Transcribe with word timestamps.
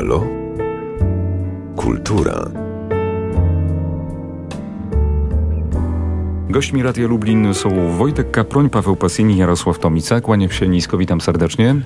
Halo? 0.00 0.26
Kultura. 1.76 2.50
Gośćmi 6.50 6.82
Radia 6.82 7.08
Lublin 7.08 7.54
są 7.54 7.96
Wojtek 7.96 8.30
Kaproń, 8.30 8.70
Paweł 8.70 8.96
Pasini, 8.96 9.36
Jarosław 9.36 9.78
Tomica. 9.78 10.20
Kłaniam 10.20 10.50
się 10.50 10.68
nisko, 10.68 10.98
witam 10.98 11.20
serdecznie. 11.20 11.76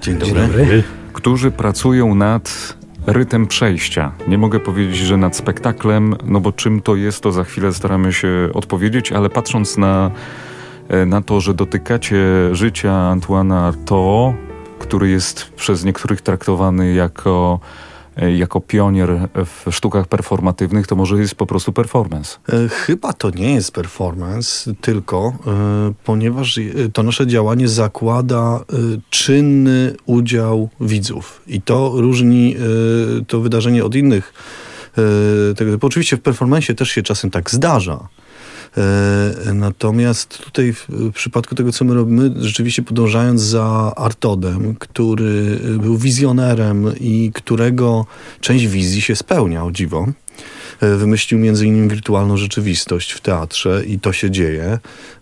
Dzień 0.00 0.18
dobry. 0.18 0.34
Dzień 0.34 0.48
dobry. 0.48 0.82
Którzy 1.12 1.50
pracują 1.50 2.14
nad 2.14 2.76
rytem 3.06 3.46
przejścia. 3.46 4.12
Nie 4.28 4.38
mogę 4.38 4.60
powiedzieć, 4.60 4.96
że 4.96 5.16
nad 5.16 5.36
spektaklem, 5.36 6.16
no 6.24 6.40
bo 6.40 6.52
czym 6.52 6.80
to 6.80 6.96
jest, 6.96 7.22
to 7.22 7.32
za 7.32 7.44
chwilę 7.44 7.72
staramy 7.72 8.12
się 8.12 8.48
odpowiedzieć, 8.54 9.12
ale 9.12 9.30
patrząc 9.30 9.78
na, 9.78 10.10
e, 10.88 11.06
na 11.06 11.22
to, 11.22 11.40
że 11.40 11.54
dotykacie 11.54 12.24
życia 12.52 12.92
Antoana 12.92 13.66
Artaud, 13.66 14.34
który 14.82 15.10
jest 15.10 15.44
przez 15.56 15.84
niektórych 15.84 16.20
traktowany 16.20 16.94
jako 16.94 17.60
E, 18.16 18.36
jako 18.36 18.60
pionier 18.60 19.28
w 19.34 19.74
sztukach 19.74 20.06
performatywnych, 20.06 20.86
to 20.86 20.96
może 20.96 21.16
jest 21.16 21.34
po 21.34 21.46
prostu 21.46 21.72
performance. 21.72 22.38
E, 22.48 22.68
chyba 22.68 23.12
to 23.12 23.30
nie 23.30 23.54
jest 23.54 23.72
performance, 23.72 24.74
tylko 24.80 25.32
e, 25.46 25.92
ponieważ 26.04 26.60
to 26.92 27.02
nasze 27.02 27.26
działanie 27.26 27.68
zakłada 27.68 28.60
czynny 29.10 29.94
udział 30.06 30.68
widzów. 30.80 31.42
I 31.46 31.60
to 31.60 31.92
różni 31.94 32.56
to 33.26 33.40
wydarzenie 33.40 33.84
od 33.84 33.94
innych 33.94 34.32
tego 35.56 35.72
typu. 35.72 35.86
Oczywiście 35.86 36.16
w 36.16 36.20
performance 36.20 36.74
też 36.74 36.90
się 36.90 37.02
czasem 37.02 37.30
tak 37.30 37.50
zdarza. 37.50 38.08
E, 38.76 39.54
natomiast 39.54 40.38
tutaj 40.38 40.72
w 40.72 41.12
przypadku 41.14 41.54
tego, 41.54 41.72
co 41.72 41.84
my 41.84 41.94
robimy, 41.94 42.32
rzeczywiście 42.36 42.82
podążając 42.82 43.40
za 43.40 43.92
Artodem, 43.96 44.74
który 44.78 45.58
był 45.78 45.96
wizjonerem 45.96 46.92
i 47.00 47.30
którego 47.34 48.06
część 48.40 48.66
wizji 48.66 49.02
się 49.02 49.16
spełnia, 49.16 49.64
o 49.64 49.72
dziwo, 49.72 50.06
E, 50.06 50.61
wymyślił 50.82 51.40
między 51.40 51.66
innymi 51.66 51.88
wirtualną 51.88 52.36
rzeczywistość 52.36 53.12
w 53.12 53.20
teatrze 53.20 53.82
i 53.86 54.00
to 54.00 54.12
się 54.12 54.30
dzieje. 54.30 54.78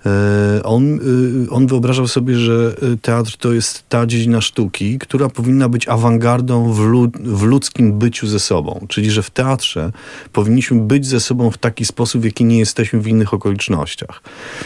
E, 0.06 0.62
on, 0.62 0.94
e, 0.94 1.50
on 1.50 1.66
wyobrażał 1.66 2.08
sobie, 2.08 2.36
że 2.36 2.74
teatr 3.02 3.36
to 3.36 3.52
jest 3.52 3.84
ta 3.88 4.06
dziedzina 4.06 4.40
sztuki, 4.40 4.98
która 4.98 5.28
powinna 5.28 5.68
być 5.68 5.88
awangardą 5.88 6.72
w, 6.72 6.80
lud, 6.80 7.18
w 7.18 7.42
ludzkim 7.42 7.98
byciu 7.98 8.26
ze 8.26 8.40
sobą. 8.40 8.86
Czyli, 8.88 9.10
że 9.10 9.22
w 9.22 9.30
teatrze 9.30 9.92
powinniśmy 10.32 10.80
być 10.80 11.06
ze 11.06 11.20
sobą 11.20 11.50
w 11.50 11.58
taki 11.58 11.84
sposób, 11.84 12.22
w 12.22 12.24
jaki 12.24 12.44
nie 12.44 12.58
jesteśmy 12.58 13.00
w 13.00 13.08
innych 13.08 13.34
okolicznościach. 13.34 14.22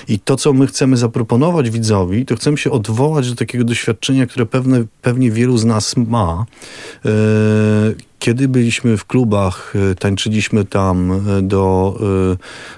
I 0.08 0.18
to, 0.18 0.36
co 0.36 0.52
my 0.52 0.66
chcemy 0.66 0.96
zaproponować 0.96 1.70
widzowi, 1.70 2.26
to 2.26 2.36
chcemy 2.36 2.58
się 2.58 2.70
odwołać 2.70 3.30
do 3.30 3.36
takiego 3.36 3.64
doświadczenia, 3.64 4.26
które 4.26 4.46
pewne, 4.46 4.84
pewnie 5.02 5.30
wielu 5.30 5.58
z 5.58 5.64
nas 5.64 5.96
ma, 5.96 6.46
kiedy 8.24 8.48
byliśmy 8.48 8.96
w 8.96 9.04
klubach, 9.04 9.74
e, 9.90 9.94
tańczyliśmy 9.94 10.64
tam 10.64 11.12
e, 11.12 11.42
do, 11.42 11.96
e, 12.32 12.36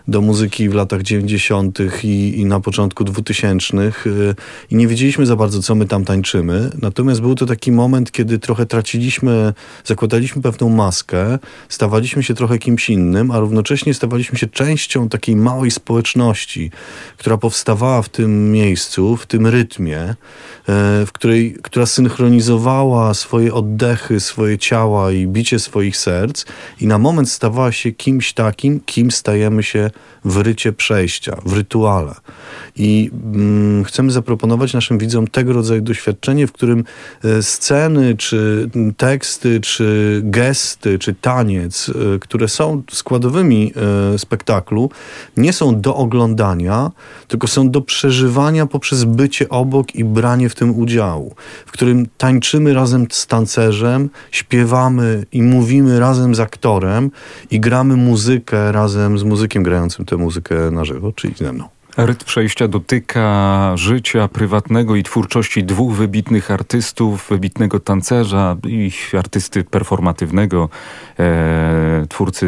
do 0.08 0.20
muzyki 0.20 0.68
w 0.68 0.74
latach 0.74 1.02
90. 1.02 1.78
I, 2.04 2.40
i 2.40 2.44
na 2.44 2.60
początku 2.60 3.04
2000 3.04 3.92
i 4.70 4.76
nie 4.76 4.88
wiedzieliśmy 4.88 5.26
za 5.26 5.36
bardzo, 5.36 5.62
co 5.62 5.74
my 5.74 5.86
tam 5.86 6.04
tańczymy. 6.04 6.70
Natomiast 6.82 7.20
był 7.20 7.34
to 7.34 7.46
taki 7.46 7.72
moment, 7.72 8.12
kiedy 8.12 8.38
trochę 8.38 8.66
traciliśmy, 8.66 9.52
zakładaliśmy 9.84 10.42
pewną 10.42 10.68
maskę, 10.68 11.38
stawaliśmy 11.68 12.22
się 12.22 12.34
trochę 12.34 12.58
kimś 12.58 12.90
innym, 12.90 13.30
a 13.30 13.38
równocześnie 13.38 13.94
stawaliśmy 13.94 14.38
się 14.38 14.46
częścią 14.46 15.08
takiej 15.08 15.36
małej 15.36 15.70
społeczności, 15.70 16.70
która 17.16 17.38
powstawała 17.38 18.02
w 18.02 18.08
tym 18.08 18.52
miejscu, 18.52 19.16
w 19.16 19.26
tym 19.26 19.46
rytmie, 19.46 20.14
w 21.06 21.08
której, 21.12 21.56
która 21.62 21.86
synchronizowała 21.86 23.14
swoje 23.14 23.54
oddechy, 23.54 24.20
swoje 24.20 24.58
ciała 24.58 25.12
i 25.12 25.35
bicie 25.36 25.58
swoich 25.58 25.96
serc 25.96 26.44
i 26.80 26.86
na 26.86 26.98
moment 26.98 27.30
stawała 27.30 27.72
się 27.72 27.92
kimś 27.92 28.32
takim, 28.32 28.80
kim 28.80 29.10
stajemy 29.10 29.62
się 29.62 29.90
w 30.24 30.36
rycie 30.36 30.72
przejścia, 30.72 31.36
w 31.44 31.52
rytuale. 31.52 32.14
I 32.76 33.10
mm, 33.34 33.84
chcemy 33.84 34.12
zaproponować 34.12 34.72
naszym 34.72 34.98
widzom 34.98 35.26
tego 35.26 35.52
rodzaju 35.52 35.80
doświadczenie, 35.80 36.46
w 36.46 36.52
którym 36.52 36.84
e, 37.24 37.42
sceny, 37.42 38.16
czy 38.16 38.70
teksty, 38.96 39.60
czy 39.60 40.20
gesty, 40.24 40.98
czy 40.98 41.14
taniec, 41.14 41.88
e, 41.88 42.18
które 42.18 42.48
są 42.48 42.82
składowymi 42.90 43.72
e, 44.14 44.18
spektaklu, 44.18 44.90
nie 45.36 45.52
są 45.52 45.80
do 45.80 45.96
oglądania, 45.96 46.90
tylko 47.28 47.46
są 47.46 47.70
do 47.70 47.80
przeżywania 47.80 48.66
poprzez 48.66 49.04
bycie 49.04 49.48
obok 49.48 49.94
i 49.94 50.04
branie 50.04 50.48
w 50.48 50.54
tym 50.54 50.78
udziału, 50.78 51.34
w 51.66 51.72
którym 51.72 52.06
tańczymy 52.18 52.74
razem 52.74 53.06
z 53.10 53.26
tancerzem, 53.26 54.10
śpiewamy 54.30 55.25
i 55.32 55.42
mówimy 55.42 56.00
razem 56.00 56.34
z 56.34 56.40
aktorem 56.40 57.10
i 57.50 57.60
gramy 57.60 57.96
muzykę 57.96 58.72
razem 58.72 59.18
z 59.18 59.22
muzykiem 59.22 59.62
grającym 59.62 60.04
tę 60.04 60.16
muzykę 60.16 60.70
na 60.70 60.84
żywo, 60.84 61.12
czyli 61.12 61.34
ze 61.36 61.52
mną. 61.52 61.68
Rytm 61.96 62.24
przejścia 62.24 62.68
dotyka 62.68 63.72
życia 63.76 64.28
prywatnego 64.28 64.96
i 64.96 65.02
twórczości 65.02 65.64
dwóch 65.64 65.94
wybitnych 65.94 66.50
artystów, 66.50 67.26
wybitnego 67.30 67.80
tancerza 67.80 68.56
i 68.66 68.90
artysty 69.18 69.64
performatywnego, 69.64 70.68
e, 71.18 72.06
twórcy 72.08 72.46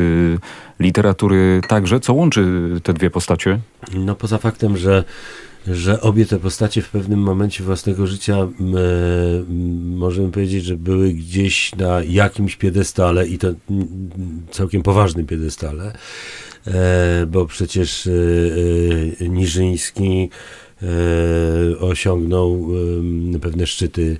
literatury 0.80 1.60
także. 1.68 2.00
Co 2.00 2.14
łączy 2.14 2.70
te 2.82 2.92
dwie 2.92 3.10
postacie? 3.10 3.58
No 3.94 4.14
poza 4.14 4.38
faktem, 4.38 4.76
że 4.76 5.04
że 5.66 6.00
obie 6.00 6.26
te 6.26 6.38
postacie 6.38 6.82
w 6.82 6.88
pewnym 6.88 7.20
momencie 7.20 7.64
własnego 7.64 8.06
życia 8.06 8.36
e, 8.36 8.48
możemy 9.84 10.32
powiedzieć, 10.32 10.64
że 10.64 10.76
były 10.76 11.12
gdzieś 11.12 11.74
na 11.74 12.02
jakimś 12.02 12.56
piedestale 12.56 13.26
i 13.26 13.38
to 13.38 13.48
całkiem 14.50 14.82
poważnym 14.82 15.26
piedestale, 15.26 15.92
e, 16.66 17.26
bo 17.26 17.46
przecież 17.46 18.06
e, 18.06 18.10
e 19.20 19.28
Niżyński 19.28 20.30
e, 20.82 21.78
osiągnął 21.78 22.68
pewne 23.40 23.66
szczyty 23.66 24.16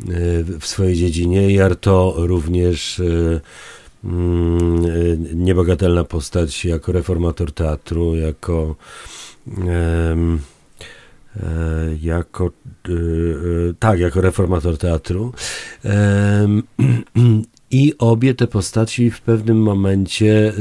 e, 0.00 0.04
w 0.60 0.66
swojej 0.66 0.96
dziedzinie. 0.96 1.50
Jarto 1.50 2.14
również 2.16 3.00
mm, 3.00 3.40
niebagatelna 5.34 6.04
postać 6.04 6.64
jako 6.64 6.92
reformator 6.92 7.52
teatru, 7.52 8.14
jako 8.14 8.76
E, 11.42 11.96
jako 12.00 12.50
e, 12.88 12.92
e, 12.92 13.74
tak, 13.78 13.98
jako 13.98 14.20
reformator 14.20 14.76
teatru. 14.76 15.32
I 17.70 17.92
obie 17.98 18.34
te 18.34 18.46
postaci 18.46 19.10
w 19.10 19.20
pewnym 19.20 19.58
momencie 19.58 20.52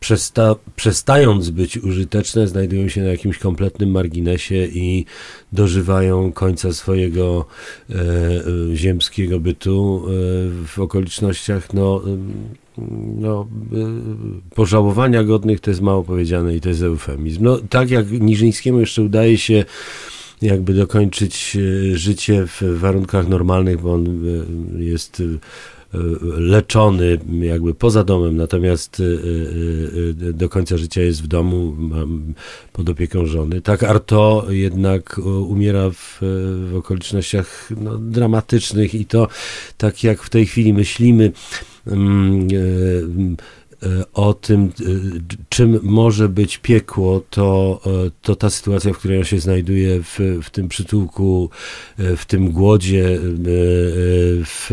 przesta 0.00 0.54
przestając 0.76 1.50
być 1.50 1.78
użyteczne, 1.78 2.48
znajdują 2.48 2.88
się 2.88 3.00
na 3.02 3.08
jakimś 3.08 3.38
kompletnym 3.38 3.90
marginesie 3.90 4.66
i 4.66 5.04
dożywają 5.52 6.32
końca 6.32 6.72
swojego 6.72 7.44
e, 7.90 7.94
ziemskiego 8.74 9.40
bytu 9.40 10.04
e, 10.06 10.10
w 10.66 10.78
okolicznościach 10.78 11.74
no, 11.74 12.02
no, 13.18 13.46
y, 13.72 14.54
pożałowania 14.54 15.24
godnych 15.24 15.60
to 15.60 15.70
jest 15.70 15.80
mało 15.80 16.02
powiedziane 16.02 16.56
i 16.56 16.60
to 16.60 16.68
jest 16.68 16.82
eufemizm. 16.82 17.44
No, 17.44 17.58
tak 17.70 17.90
jak 17.90 18.10
Niżyńskiemu 18.10 18.80
jeszcze 18.80 19.02
udaje 19.02 19.38
się 19.38 19.64
jakby 20.42 20.74
dokończyć 20.74 21.56
y, 21.56 21.98
życie 21.98 22.46
w 22.46 22.62
warunkach 22.78 23.28
normalnych, 23.28 23.80
bo 23.80 23.94
on 23.94 24.06
y, 24.06 24.84
jest 24.84 25.22
leczony 26.38 27.18
jakby 27.40 27.74
poza 27.74 28.04
domem, 28.04 28.36
natomiast 28.36 29.02
do 30.32 30.48
końca 30.48 30.76
życia 30.76 31.02
jest 31.02 31.22
w 31.22 31.26
domu 31.26 31.76
pod 32.72 32.88
opieką 32.88 33.26
żony. 33.26 33.60
Tak 33.60 33.82
Arto 33.82 34.46
jednak 34.48 35.18
umiera 35.48 35.90
w, 35.90 36.18
w 36.70 36.76
okolicznościach 36.76 37.68
no, 37.80 37.98
dramatycznych 37.98 38.94
i 38.94 39.06
to 39.06 39.28
tak 39.78 40.04
jak 40.04 40.22
w 40.22 40.30
tej 40.30 40.46
chwili 40.46 40.72
myślimy, 40.72 41.32
Mm, 41.86 42.48
e, 43.82 43.86
e, 43.88 44.04
o 44.12 44.34
tym, 44.34 44.64
e, 44.64 44.84
czym 45.48 45.80
może 45.82 46.28
być 46.28 46.58
piekło, 46.58 47.22
to, 47.30 47.80
to 48.22 48.36
ta 48.36 48.50
sytuacja, 48.50 48.92
w 48.92 48.98
której 48.98 49.18
on 49.18 49.24
się 49.24 49.40
znajduje 49.40 50.02
w, 50.02 50.18
w 50.42 50.50
tym 50.50 50.68
przytułku, 50.68 51.50
w 51.98 52.24
tym 52.26 52.50
głodzie, 52.52 53.18
w 54.44 54.70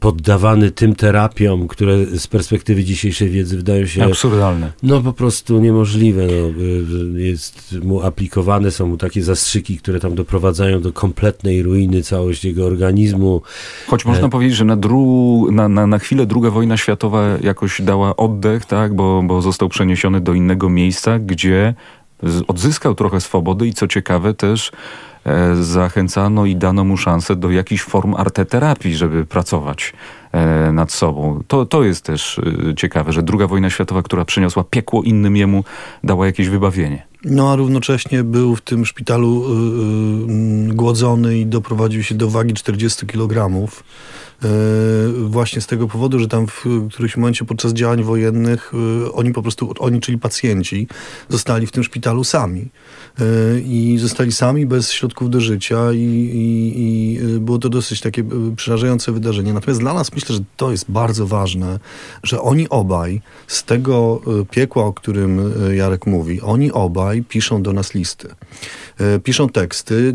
poddawany 0.00 0.70
tym 0.70 0.94
terapiom, 0.94 1.68
które 1.68 2.06
z 2.06 2.26
perspektywy 2.26 2.84
dzisiejszej 2.84 3.30
wiedzy 3.30 3.56
wydają 3.56 3.86
się 3.86 4.04
absurdalne. 4.04 4.72
No 4.82 5.00
po 5.00 5.12
prostu 5.12 5.60
niemożliwe. 5.60 6.26
No, 6.26 7.18
jest 7.18 7.76
mu 7.82 8.02
aplikowane, 8.02 8.70
są 8.70 8.86
mu 8.86 8.96
takie 8.96 9.22
zastrzyki, 9.22 9.78
które 9.78 10.00
tam 10.00 10.14
doprowadzają 10.14 10.80
do 10.80 10.92
kompletnej 10.92 11.62
ruiny 11.62 12.02
całości 12.02 12.48
jego 12.48 12.66
organizmu. 12.66 13.42
Choć 13.86 14.04
można 14.04 14.26
e... 14.26 14.30
powiedzieć, 14.30 14.56
że 14.56 14.64
na, 14.64 14.76
dru... 14.76 15.48
na, 15.52 15.68
na, 15.68 15.86
na 15.86 15.98
chwilę 15.98 16.26
druga 16.26 16.50
wojna 16.50 16.76
światowa 16.76 17.38
jakoś 17.42 17.82
dała 17.82 18.16
oddech, 18.16 18.64
tak, 18.64 18.94
bo, 18.94 19.22
bo 19.22 19.42
został 19.42 19.68
przeniesiony 19.68 20.20
do 20.20 20.34
innego 20.34 20.68
miejsca, 20.68 21.18
gdzie 21.18 21.74
odzyskał 22.48 22.94
trochę 22.94 23.20
swobody 23.20 23.66
i 23.66 23.74
co 23.74 23.88
ciekawe 23.88 24.34
też 24.34 24.68
e, 24.68 24.72
zachęcano 25.60 26.46
i 26.46 26.56
dano 26.56 26.84
mu 26.84 26.96
szansę 26.96 27.36
do 27.36 27.50
jakichś 27.50 27.82
form 27.82 28.14
arteterapii, 28.14 28.94
żeby 28.94 29.26
pracować 29.26 29.92
e, 30.32 30.72
nad 30.72 30.92
sobą. 30.92 31.42
To, 31.48 31.66
to 31.66 31.84
jest 31.84 32.04
też 32.04 32.40
e, 32.70 32.74
ciekawe, 32.74 33.12
że 33.12 33.22
druga 33.22 33.46
wojna 33.46 33.70
światowa, 33.70 34.02
która 34.02 34.24
przyniosła 34.24 34.64
piekło 34.64 35.02
innym 35.02 35.36
jemu, 35.36 35.64
dała 36.04 36.26
jakieś 36.26 36.48
wybawienie. 36.48 37.06
No 37.24 37.52
a 37.52 37.56
równocześnie 37.56 38.24
był 38.24 38.56
w 38.56 38.60
tym 38.60 38.86
szpitalu 38.86 39.44
yy, 40.68 40.74
głodzony 40.74 41.38
i 41.38 41.46
doprowadził 41.46 42.02
się 42.02 42.14
do 42.14 42.30
wagi 42.30 42.54
40 42.54 43.06
kg. 43.06 43.66
Yy, 44.42 45.28
właśnie 45.28 45.60
z 45.60 45.66
tego 45.66 45.88
powodu, 45.88 46.18
że 46.18 46.28
tam 46.28 46.46
w 46.46 46.64
którymś 46.92 47.16
momencie 47.16 47.44
podczas 47.44 47.72
działań 47.72 48.02
wojennych 48.02 48.72
yy, 49.02 49.12
oni 49.12 49.32
po 49.32 49.42
prostu, 49.42 49.74
oni 49.78 50.00
czyli 50.00 50.18
pacjenci, 50.18 50.88
zostali 51.28 51.66
w 51.66 51.72
tym 51.72 51.84
szpitalu 51.84 52.24
sami. 52.24 52.68
Yy, 53.18 53.26
I 53.66 53.98
zostali 53.98 54.32
sami 54.32 54.66
bez 54.66 54.92
środków 54.92 55.30
do 55.30 55.40
życia 55.40 55.92
i, 55.92 55.98
i, 55.98 56.72
i 56.76 57.18
było 57.40 57.58
to 57.58 57.68
dosyć 57.68 58.00
takie 58.00 58.24
przerażające 58.56 59.12
wydarzenie. 59.12 59.52
Natomiast 59.52 59.80
dla 59.80 59.94
nas 59.94 60.12
myślę, 60.14 60.34
że 60.34 60.40
to 60.56 60.70
jest 60.70 60.84
bardzo 60.90 61.26
ważne, 61.26 61.78
że 62.22 62.40
oni 62.40 62.68
obaj 62.68 63.20
z 63.46 63.64
tego 63.64 64.22
piekła, 64.50 64.84
o 64.84 64.92
którym 64.92 65.52
Jarek 65.74 66.06
mówi, 66.06 66.40
oni 66.40 66.72
obaj 66.72 67.22
piszą 67.22 67.62
do 67.62 67.72
nas 67.72 67.94
listy. 67.94 68.28
Piszą 69.24 69.48
teksty, 69.48 70.12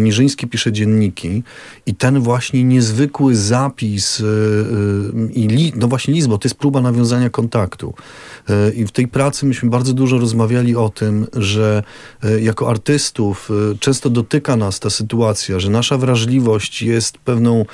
Niżyński 0.00 0.46
pisze 0.46 0.72
dzienniki 0.72 1.42
i 1.86 1.94
ten 1.94 2.20
właśnie 2.20 2.64
niezwykły 2.64 3.36
zapis 3.48 4.20
y, 4.20 4.24
y, 4.24 5.32
i 5.32 5.72
no 5.76 5.88
właśnie 5.88 6.14
list, 6.14 6.28
bo 6.28 6.38
to 6.38 6.48
jest 6.48 6.58
próba 6.58 6.80
nawiązania 6.80 7.30
kontaktu. 7.30 7.94
Y, 8.50 8.74
I 8.74 8.86
w 8.86 8.92
tej 8.92 9.08
pracy 9.08 9.46
myśmy 9.46 9.70
bardzo 9.70 9.92
dużo 9.92 10.18
rozmawiali 10.18 10.76
o 10.76 10.88
tym, 10.88 11.26
że 11.36 11.82
jako 12.40 12.70
artystów 12.70 13.50
często 13.80 14.10
dotyka 14.10 14.56
nas 14.56 14.80
ta 14.80 14.90
sytuacja, 14.90 15.60
że 15.60 15.70
nasza 15.70 15.98
wrażliwość 15.98 16.82
jest 16.82 17.18
pewną 17.18 17.64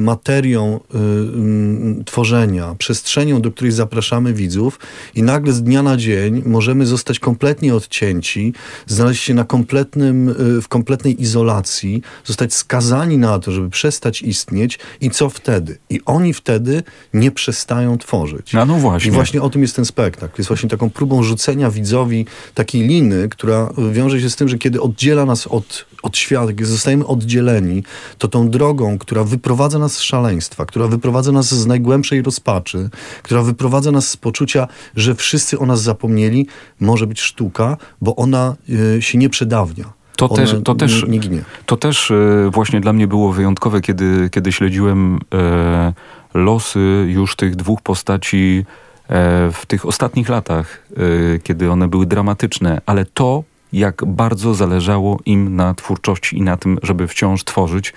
materią 0.00 0.80
mm, 0.94 2.04
tworzenia, 2.04 2.74
przestrzenią, 2.78 3.40
do 3.40 3.50
której 3.50 3.72
zapraszamy 3.72 4.32
widzów 4.32 4.78
i 5.14 5.22
nagle 5.22 5.52
z 5.52 5.62
dnia 5.62 5.82
na 5.82 5.96
dzień 5.96 6.42
możemy 6.46 6.86
zostać 6.86 7.18
kompletnie 7.18 7.74
odcięci, 7.74 8.52
znaleźć 8.86 9.22
się 9.22 9.34
na 9.34 9.44
kompletnym, 9.44 10.34
w 10.62 10.68
kompletnej 10.68 11.22
izolacji, 11.22 12.02
zostać 12.24 12.54
skazani 12.54 13.18
na 13.18 13.38
to, 13.38 13.52
żeby 13.52 13.70
przestać 13.70 14.22
istnieć 14.22 14.78
i 15.00 15.10
co 15.16 15.30
wtedy? 15.30 15.78
I 15.90 16.00
oni 16.06 16.34
wtedy 16.34 16.82
nie 17.14 17.30
przestają 17.30 17.98
tworzyć. 17.98 18.54
A 18.54 18.64
no 18.64 18.74
właśnie. 18.74 19.08
I 19.08 19.14
właśnie 19.14 19.42
o 19.42 19.50
tym 19.50 19.62
jest 19.62 19.76
ten 19.76 19.84
spektakl. 19.84 20.34
Jest 20.38 20.48
właśnie 20.48 20.68
taką 20.68 20.90
próbą 20.90 21.22
rzucenia 21.22 21.70
widzowi 21.70 22.26
takiej 22.54 22.88
liny, 22.88 23.28
która 23.28 23.68
wiąże 23.92 24.20
się 24.20 24.30
z 24.30 24.36
tym, 24.36 24.48
że 24.48 24.58
kiedy 24.58 24.80
oddziela 24.80 25.24
nas 25.24 25.46
od, 25.46 25.86
od 26.02 26.16
świata, 26.16 26.52
kiedy 26.52 26.66
zostajemy 26.66 27.06
oddzieleni, 27.06 27.82
to 28.18 28.28
tą 28.28 28.50
drogą, 28.50 28.98
która 28.98 29.24
wyprowadza 29.24 29.78
nas 29.78 29.92
z 29.92 30.00
szaleństwa, 30.00 30.66
która 30.66 30.86
wyprowadza 30.88 31.32
nas 31.32 31.54
z 31.54 31.66
najgłębszej 31.66 32.22
rozpaczy, 32.22 32.90
która 33.22 33.42
wyprowadza 33.42 33.92
nas 33.92 34.08
z 34.08 34.16
poczucia, 34.16 34.68
że 34.96 35.14
wszyscy 35.14 35.58
o 35.58 35.66
nas 35.66 35.82
zapomnieli, 35.82 36.46
może 36.80 37.06
być 37.06 37.20
sztuka, 37.20 37.76
bo 38.00 38.16
ona 38.16 38.56
y, 38.96 39.02
się 39.02 39.18
nie 39.18 39.28
przedawnia. 39.28 39.95
To 40.16 40.28
też, 40.28 40.54
to, 40.64 40.74
też, 40.74 41.04
nie, 41.08 41.18
nie 41.18 41.42
to 41.66 41.76
też 41.76 42.12
właśnie 42.52 42.80
dla 42.80 42.92
mnie 42.92 43.06
było 43.06 43.32
wyjątkowe, 43.32 43.80
kiedy, 43.80 44.30
kiedy 44.30 44.52
śledziłem 44.52 45.18
e, 45.34 45.92
losy 46.34 47.06
już 47.08 47.36
tych 47.36 47.56
dwóch 47.56 47.82
postaci 47.82 48.64
e, 49.08 49.50
w 49.52 49.66
tych 49.66 49.86
ostatnich 49.86 50.28
latach, 50.28 50.82
e, 50.96 51.38
kiedy 51.38 51.70
one 51.70 51.88
były 51.88 52.06
dramatyczne, 52.06 52.80
ale 52.86 53.04
to, 53.04 53.42
jak 53.72 54.04
bardzo 54.06 54.54
zależało 54.54 55.20
im 55.26 55.56
na 55.56 55.74
twórczości 55.74 56.38
i 56.38 56.42
na 56.42 56.56
tym, 56.56 56.78
żeby 56.82 57.06
wciąż 57.06 57.44
tworzyć. 57.44 57.92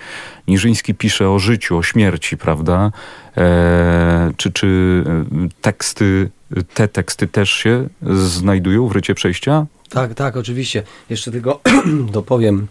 Niżyński 0.48 0.94
pisze 0.94 1.30
o 1.30 1.38
życiu, 1.38 1.76
o 1.76 1.82
śmierci, 1.82 2.36
prawda? 2.36 2.92
E, 3.36 4.32
czy, 4.36 4.52
czy 4.52 5.04
e, 5.06 5.48
teksty, 5.60 6.30
te 6.74 6.88
teksty 6.88 7.26
też 7.26 7.50
się 7.50 7.88
znajdują 8.02 8.88
w 8.88 8.92
rycie 8.92 9.14
przejścia? 9.14 9.66
Tak, 9.90 10.14
tak, 10.14 10.36
oczywiście. 10.36 10.82
Jeszcze 11.10 11.30
tylko 11.30 11.60
dopowiem, 12.12 12.66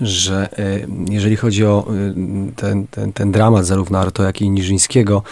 że 0.00 0.48
e, 0.58 0.86
jeżeli 1.10 1.36
chodzi 1.36 1.64
o 1.64 1.86
e, 1.88 1.92
ten, 2.56 2.86
ten, 2.86 3.12
ten 3.12 3.32
dramat 3.32 3.66
zarówno 3.66 3.98
Arto, 3.98 4.22
jak 4.22 4.42
i 4.42 4.50
Niżyńskiego, 4.50 5.22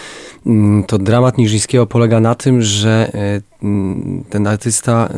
mm, 0.46 0.84
to 0.84 0.98
dramat 0.98 1.38
Niżyńskiego 1.38 1.86
polega 1.86 2.20
na 2.20 2.34
tym, 2.34 2.62
że 2.62 3.10
e, 3.14 3.40
mm, 3.62 4.24
ten 4.30 4.46
artysta 4.46 5.08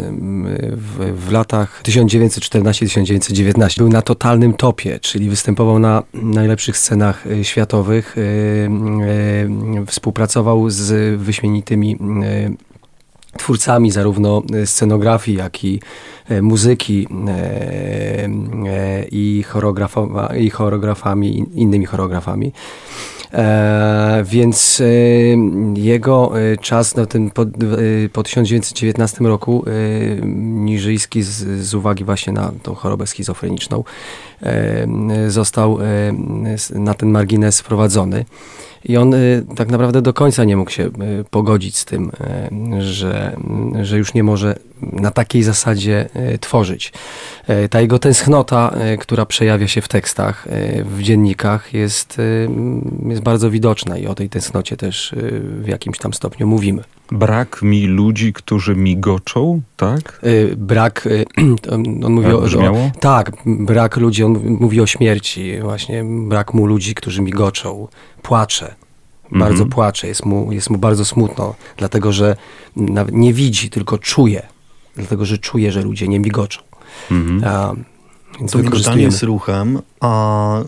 w, 0.72 1.12
w 1.26 1.32
latach 1.32 1.82
1914-1919 1.84 3.78
był 3.78 3.88
na 3.88 4.02
totalnym 4.02 4.54
topie, 4.54 5.00
czyli 5.00 5.30
występował 5.30 5.78
na 5.78 6.02
najlepszych 6.14 6.78
scenach 6.78 7.24
światowych, 7.42 8.16
współpracował 9.86 10.70
z 10.70 11.20
wyśmienitymi 11.20 11.98
twórcami 13.36 13.90
zarówno 13.90 14.42
scenografii, 14.64 15.38
jak 15.38 15.64
i 15.64 15.80
e, 16.28 16.42
muzyki 16.42 17.08
e, 17.28 18.28
e, 18.66 19.04
i, 19.10 19.44
i 20.38 20.50
choreografami, 20.50 21.46
innymi 21.54 21.86
choreografami. 21.86 22.52
E, 23.32 24.24
więc 24.26 24.80
e, 24.80 24.84
jego 25.80 26.32
czas 26.60 26.96
no, 26.96 27.06
ten 27.06 27.30
po, 27.30 27.46
po 28.12 28.22
1919 28.22 29.24
roku 29.24 29.64
e, 29.66 29.70
Niżyjski 30.46 31.22
z, 31.22 31.28
z, 31.66 31.74
uwagi 31.74 32.04
właśnie 32.04 32.32
na 32.32 32.52
tą 32.62 32.74
chorobę 32.74 33.06
schizofreniczną 33.06 33.84
został 35.28 35.78
na 36.74 36.94
ten 36.94 37.10
margines 37.10 37.60
wprowadzony. 37.60 38.24
I 38.88 38.96
on 38.96 39.14
y, 39.14 39.46
tak 39.56 39.68
naprawdę 39.68 40.02
do 40.02 40.12
końca 40.12 40.44
nie 40.44 40.56
mógł 40.56 40.70
się 40.70 40.82
y, 40.84 40.90
pogodzić 41.30 41.76
z 41.76 41.84
tym, 41.84 42.10
y, 42.78 42.82
że, 42.82 43.36
że 43.82 43.98
już 43.98 44.14
nie 44.14 44.22
może 44.22 44.58
na 44.82 45.10
takiej 45.10 45.42
zasadzie 45.42 46.08
tworzyć. 46.40 46.92
Ta 47.70 47.80
jego 47.80 47.98
tęsknota, 47.98 48.74
która 49.00 49.26
przejawia 49.26 49.68
się 49.68 49.80
w 49.80 49.88
tekstach, 49.88 50.48
w 50.84 51.02
dziennikach, 51.02 51.74
jest, 51.74 52.16
jest 53.08 53.22
bardzo 53.22 53.50
widoczna 53.50 53.98
i 53.98 54.06
o 54.06 54.14
tej 54.14 54.28
tęsknocie 54.28 54.76
też 54.76 55.14
w 55.62 55.68
jakimś 55.68 55.98
tam 55.98 56.14
stopniu 56.14 56.46
mówimy. 56.46 56.84
Brak 57.12 57.62
mi 57.62 57.86
ludzi, 57.86 58.32
którzy 58.32 58.76
migoczą, 58.76 59.62
tak? 59.76 60.20
Brak, 60.56 61.08
on 62.04 62.12
mówi 62.12 62.26
tak 62.26 62.34
o, 62.36 62.72
o, 62.72 62.90
Tak, 63.00 63.32
brak 63.46 63.96
ludzi, 63.96 64.24
on 64.24 64.40
mówi 64.60 64.80
o 64.80 64.86
śmierci, 64.86 65.60
właśnie 65.62 66.04
brak 66.28 66.54
mu 66.54 66.66
ludzi, 66.66 66.94
którzy 66.94 67.22
migoczą, 67.22 67.88
płacze. 68.22 68.74
Bardzo 69.30 69.52
mhm. 69.52 69.70
płacze, 69.70 70.08
jest 70.08 70.24
mu, 70.24 70.52
jest 70.52 70.70
mu 70.70 70.78
bardzo 70.78 71.04
smutno, 71.04 71.54
dlatego 71.76 72.12
że 72.12 72.36
nawet 72.76 73.14
nie 73.14 73.32
widzi, 73.32 73.70
tylko 73.70 73.98
czuje. 73.98 74.42
Dlatego, 74.96 75.24
że 75.24 75.38
czuje, 75.38 75.72
że 75.72 75.82
ludzie 75.82 76.08
nie 76.08 76.20
migoczą. 76.20 76.60
Mhm. 77.10 77.84
To 78.52 78.58
migotanie 78.58 79.02
jest 79.02 79.22
ruchem, 79.22 79.80
a 80.00 80.60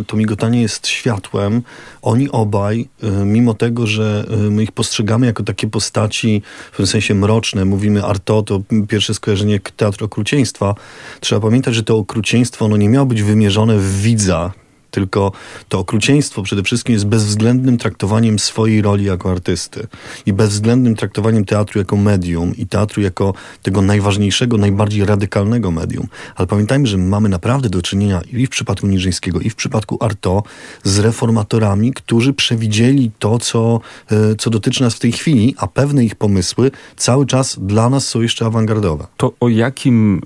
y, 0.00 0.04
to 0.04 0.16
migotanie 0.16 0.62
jest 0.62 0.86
światłem. 0.86 1.62
Oni 2.02 2.30
obaj, 2.30 2.88
y, 3.04 3.10
mimo 3.24 3.54
tego, 3.54 3.86
że 3.86 4.26
y, 4.46 4.50
my 4.50 4.62
ich 4.62 4.72
postrzegamy 4.72 5.26
jako 5.26 5.42
takie 5.42 5.66
postaci 5.66 6.42
w 6.72 6.76
tym 6.76 6.86
sensie 6.86 7.14
mroczne, 7.14 7.64
mówimy 7.64 8.04
Arto, 8.04 8.42
to 8.42 8.60
pierwsze 8.88 9.14
skojarzenie 9.14 9.60
teatru 9.76 10.06
okrucieństwa, 10.06 10.74
trzeba 11.20 11.40
pamiętać, 11.40 11.74
że 11.74 11.82
to 11.82 11.96
okrucieństwo 11.96 12.68
no, 12.68 12.76
nie 12.76 12.88
miało 12.88 13.06
być 13.06 13.22
wymierzone 13.22 13.78
w 13.78 14.00
widza, 14.00 14.52
tylko 14.96 15.32
to 15.68 15.78
okrucieństwo 15.78 16.42
przede 16.42 16.62
wszystkim 16.62 16.92
jest 16.92 17.06
bezwzględnym 17.06 17.78
traktowaniem 17.78 18.38
swojej 18.38 18.82
roli 18.82 19.04
jako 19.04 19.30
artysty 19.30 19.86
i 20.26 20.32
bezwzględnym 20.32 20.96
traktowaniem 20.96 21.44
teatru 21.44 21.78
jako 21.78 21.96
medium 21.96 22.56
i 22.56 22.66
teatru 22.66 23.02
jako 23.02 23.34
tego 23.62 23.82
najważniejszego, 23.82 24.58
najbardziej 24.58 25.04
radykalnego 25.04 25.70
medium. 25.70 26.06
Ale 26.36 26.46
pamiętajmy, 26.46 26.86
że 26.86 26.98
mamy 26.98 27.28
naprawdę 27.28 27.68
do 27.68 27.82
czynienia 27.82 28.20
i 28.32 28.46
w 28.46 28.50
przypadku 28.50 28.86
Niżyńskiego, 28.86 29.40
i 29.40 29.50
w 29.50 29.54
przypadku 29.54 29.98
Arto 30.00 30.42
z 30.84 30.98
reformatorami, 30.98 31.92
którzy 31.92 32.32
przewidzieli 32.32 33.10
to, 33.18 33.38
co, 33.38 33.80
e, 34.10 34.34
co 34.38 34.50
dotyczy 34.50 34.82
nas 34.82 34.94
w 34.94 34.98
tej 34.98 35.12
chwili, 35.12 35.54
a 35.58 35.66
pewne 35.66 36.04
ich 36.04 36.14
pomysły 36.14 36.70
cały 36.96 37.26
czas 37.26 37.56
dla 37.60 37.90
nas 37.90 38.08
są 38.08 38.20
jeszcze 38.20 38.46
awangardowe. 38.46 39.06
To 39.16 39.32
o 39.40 39.48
jakim 39.48 40.22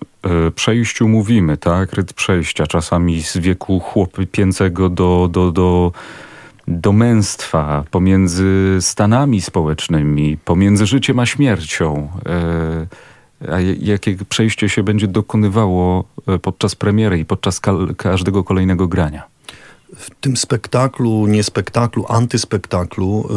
przejściu 0.55 1.09
mówimy, 1.09 1.57
tak? 1.57 1.93
Ryt 1.93 2.13
przejścia, 2.13 2.67
czasami 2.67 3.23
z 3.23 3.37
wieku 3.37 3.81
chłopięcego 3.81 4.89
do, 4.89 5.29
do, 5.33 5.53
do, 5.53 5.93
do 6.69 6.93
męstwa, 6.93 7.85
pomiędzy 7.91 8.79
stanami 8.81 9.41
społecznymi, 9.41 10.37
pomiędzy 10.45 10.87
życiem 10.87 11.19
a 11.19 11.27
śmiercią. 11.27 12.09
E, 12.27 13.53
a 13.53 13.61
jakie 13.81 14.17
przejście 14.29 14.69
się 14.69 14.83
będzie 14.83 15.09
dokonywało 15.09 16.05
e, 16.27 16.39
podczas 16.39 16.75
premiery 16.75 17.19
i 17.19 17.25
podczas 17.25 17.61
każdego 17.97 18.45
kolejnego 18.45 18.89
grania? 18.89 19.23
W 19.97 20.11
tym 20.21 20.37
spektaklu, 20.37 21.27
nie 21.27 21.43
spektaklu, 21.43 22.05
antyspektaklu, 22.09 23.29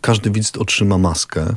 każdy 0.00 0.30
widz 0.30 0.56
otrzyma 0.56 0.98
maskę 0.98 1.54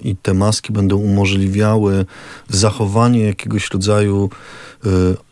i 0.00 0.16
te 0.16 0.34
maski 0.34 0.72
będą 0.72 0.96
umożliwiały 0.96 2.06
zachowanie 2.48 3.20
jakiegoś 3.20 3.70
rodzaju 3.70 4.30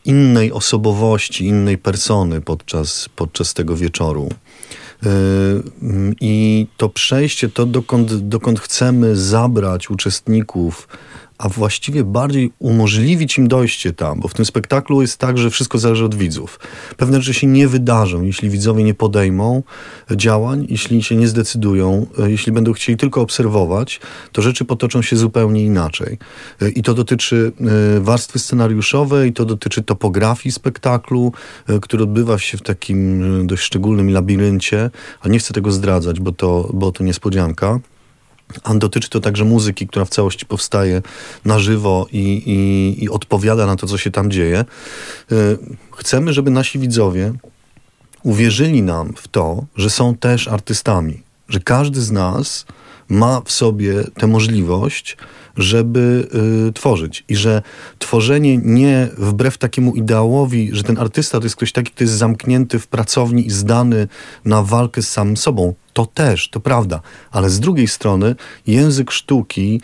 innej 0.04 0.52
osobowości, 0.52 1.46
innej 1.46 1.78
persony 1.78 2.40
podczas, 2.40 3.08
podczas 3.16 3.54
tego 3.54 3.76
wieczoru. 3.76 4.28
I 6.20 6.66
to 6.76 6.88
przejście, 6.88 7.48
to 7.48 7.66
dokąd, 7.66 8.14
dokąd 8.14 8.60
chcemy 8.60 9.16
zabrać 9.16 9.90
uczestników 9.90 10.88
a 11.38 11.48
właściwie 11.48 12.04
bardziej 12.04 12.52
umożliwić 12.58 13.38
im 13.38 13.48
dojście 13.48 13.92
tam, 13.92 14.20
bo 14.20 14.28
w 14.28 14.34
tym 14.34 14.44
spektaklu 14.44 15.02
jest 15.02 15.18
tak, 15.18 15.38
że 15.38 15.50
wszystko 15.50 15.78
zależy 15.78 16.04
od 16.04 16.14
widzów. 16.14 16.60
Pewne 16.96 17.22
rzeczy 17.22 17.40
się 17.40 17.46
nie 17.46 17.68
wydarzą, 17.68 18.22
jeśli 18.22 18.50
widzowie 18.50 18.84
nie 18.84 18.94
podejmą 18.94 19.62
działań, 20.10 20.66
jeśli 20.68 21.02
się 21.02 21.16
nie 21.16 21.28
zdecydują, 21.28 22.06
e, 22.18 22.30
jeśli 22.30 22.52
będą 22.52 22.72
chcieli 22.72 22.98
tylko 22.98 23.20
obserwować, 23.20 24.00
to 24.32 24.42
rzeczy 24.42 24.64
potoczą 24.64 25.02
się 25.02 25.16
zupełnie 25.16 25.64
inaczej. 25.64 26.18
E, 26.62 26.68
I 26.68 26.82
to 26.82 26.94
dotyczy 26.94 27.52
e, 27.96 28.00
warstwy 28.00 28.38
scenariuszowej, 28.38 29.32
to 29.32 29.44
dotyczy 29.44 29.82
topografii 29.82 30.52
spektaklu, 30.52 31.32
który 31.82 32.02
odbywa 32.02 32.38
się 32.38 32.58
w 32.58 32.62
takim 32.62 33.22
dość 33.46 33.62
szczególnym 33.62 34.10
labiryncie, 34.10 34.90
a 35.20 35.28
nie 35.28 35.38
chcę 35.38 35.54
tego 35.54 35.72
zdradzać, 35.72 36.20
bo 36.20 36.32
to, 36.32 36.70
bo 36.72 36.92
to 36.92 37.04
niespodzianka. 37.04 37.80
A 38.64 38.74
dotyczy 38.74 39.10
to 39.10 39.20
także 39.20 39.44
muzyki, 39.44 39.86
która 39.86 40.04
w 40.04 40.08
całości 40.08 40.46
powstaje 40.46 41.02
na 41.44 41.58
żywo 41.58 42.06
i, 42.12 42.42
i, 42.46 43.04
i 43.04 43.08
odpowiada 43.08 43.66
na 43.66 43.76
to, 43.76 43.86
co 43.86 43.98
się 43.98 44.10
tam 44.10 44.30
dzieje. 44.30 44.64
Y, 45.32 45.58
chcemy, 45.96 46.32
żeby 46.32 46.50
nasi 46.50 46.78
widzowie 46.78 47.32
uwierzyli 48.22 48.82
nam 48.82 49.12
w 49.16 49.28
to, 49.28 49.64
że 49.76 49.90
są 49.90 50.14
też 50.14 50.48
artystami, 50.48 51.22
że 51.48 51.60
każdy 51.60 52.00
z 52.00 52.10
nas 52.10 52.66
ma 53.08 53.40
w 53.40 53.52
sobie 53.52 54.04
tę 54.04 54.26
możliwość, 54.26 55.16
żeby 55.56 56.28
y, 56.68 56.72
tworzyć. 56.72 57.24
I 57.28 57.36
że 57.36 57.62
tworzenie 57.98 58.56
nie 58.56 59.08
wbrew 59.18 59.58
takiemu 59.58 59.94
ideałowi, 59.94 60.70
że 60.72 60.82
ten 60.82 60.98
artysta 60.98 61.38
to 61.38 61.44
jest 61.44 61.56
ktoś 61.56 61.72
taki, 61.72 61.92
kto 61.92 62.04
jest 62.04 62.14
zamknięty 62.14 62.78
w 62.78 62.86
pracowni 62.86 63.46
i 63.46 63.50
zdany 63.50 64.08
na 64.44 64.62
walkę 64.62 65.02
z 65.02 65.10
samym 65.10 65.36
sobą. 65.36 65.74
To 65.92 66.06
też, 66.06 66.48
to 66.48 66.60
prawda. 66.60 67.00
Ale 67.30 67.50
z 67.50 67.60
drugiej 67.60 67.88
strony 67.88 68.34
język 68.66 69.10
sztuki 69.10 69.80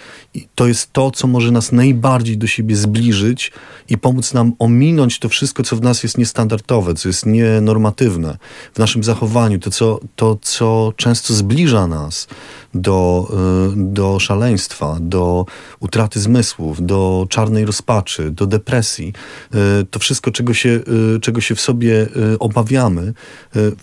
to 0.54 0.66
jest 0.66 0.92
to, 0.92 1.10
co 1.10 1.26
może 1.26 1.50
nas 1.50 1.72
najbardziej 1.72 2.38
do 2.38 2.46
siebie 2.46 2.76
zbliżyć 2.76 3.52
i 3.88 3.98
pomóc 3.98 4.34
nam 4.34 4.52
ominąć 4.58 5.18
to 5.18 5.28
wszystko, 5.28 5.62
co 5.62 5.76
w 5.76 5.82
nas 5.82 6.02
jest 6.02 6.18
niestandardowe, 6.18 6.94
co 6.94 7.08
jest 7.08 7.26
nienormatywne 7.26 8.38
w 8.74 8.78
naszym 8.78 9.04
zachowaniu, 9.04 9.58
to, 9.58 9.70
co, 9.70 10.00
to, 10.16 10.38
co 10.42 10.92
często 10.96 11.34
zbliża 11.34 11.86
nas 11.86 12.28
do, 12.74 13.28
y, 13.72 13.74
do 13.76 14.18
szaleństwa, 14.18 14.96
do 15.00 15.46
utraty 15.80 16.20
zmysłów, 16.20 16.86
do 16.86 17.26
czarnej 17.30 17.64
rozpaczy, 17.64 18.30
do 18.30 18.46
depresji. 18.46 19.12
Y, 19.82 19.86
to 19.90 19.98
wszystko, 19.98 20.30
czego 20.30 20.54
się, 20.54 20.80
y, 21.16 21.20
czego 21.20 21.40
się 21.40 21.54
w 21.54 21.60
sobie 21.60 22.06
obawiamy, 22.38 23.12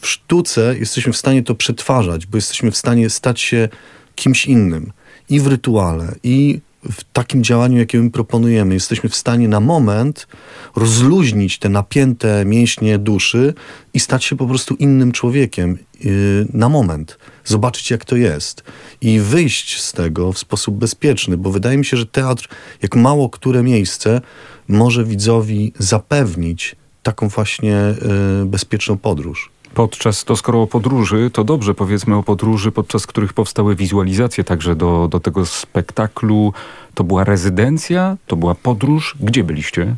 w 0.02 0.08
sztuce 0.08 0.76
jesteśmy 0.80 1.14
w 1.14 1.18
stanie 1.18 1.44
to 1.44 1.56
przetwarzać, 1.56 2.15
bo 2.26 2.38
jesteśmy 2.38 2.72
w 2.72 2.78
stanie 2.78 3.10
stać 3.10 3.42
się 3.42 3.70
kimś 4.16 4.46
innym. 4.46 4.92
I 5.30 5.40
w 5.40 5.48
rytuale, 5.48 6.16
i 6.24 6.60
w 6.92 7.04
takim 7.14 7.44
działaniu, 7.44 7.78
jakie 7.78 8.02
my 8.02 8.12
proponujemy, 8.12 8.74
jesteśmy 8.74 9.10
w 9.10 9.16
stanie 9.16 9.48
na 9.48 9.60
moment 9.60 10.28
rozluźnić 10.76 11.60
te 11.60 11.70
napięte 11.70 12.46
mięśnie 12.46 12.98
duszy 12.98 13.54
i 13.94 14.00
stać 14.00 14.26
się 14.26 14.36
po 14.36 14.48
prostu 14.48 14.76
innym 14.76 15.12
człowiekiem 15.12 15.78
yy, 16.04 16.48
na 16.54 16.70
moment. 16.70 17.18
Zobaczyć, 17.46 17.92
jak 17.92 18.06
to 18.06 18.16
jest. 18.16 18.64
I 19.02 19.20
wyjść 19.20 19.82
z 19.82 19.94
tego 19.94 20.34
w 20.34 20.40
sposób 20.40 20.76
bezpieczny, 20.76 21.38
bo 21.38 21.52
wydaje 21.52 21.78
mi 21.78 21.86
się, 21.86 21.98
że 21.98 22.06
teatr, 22.06 22.48
jak 22.82 22.96
mało 22.96 23.30
które 23.30 23.64
miejsce, 23.64 24.22
może 24.68 25.04
widzowi 25.04 25.74
zapewnić 25.80 26.76
taką 27.04 27.28
właśnie 27.28 27.96
yy, 28.40 28.46
bezpieczną 28.46 28.98
podróż 28.98 29.55
podczas, 29.76 30.24
to 30.24 30.36
skoro 30.36 30.62
o 30.62 30.68
podróży, 30.68 31.30
to 31.34 31.44
dobrze 31.44 31.74
powiedzmy 31.74 32.16
o 32.16 32.24
podróży, 32.24 32.72
podczas 32.72 33.08
których 33.08 33.34
powstały 33.34 33.76
wizualizacje 33.76 34.44
także 34.44 34.76
do, 34.76 35.08
do 35.12 35.20
tego 35.20 35.46
spektaklu. 35.46 36.54
To 36.94 37.04
była 37.04 37.24
rezydencja, 37.24 38.18
to 38.28 38.36
była 38.36 38.56
podróż. 38.56 39.16
Gdzie 39.20 39.44
byliście? 39.44 39.96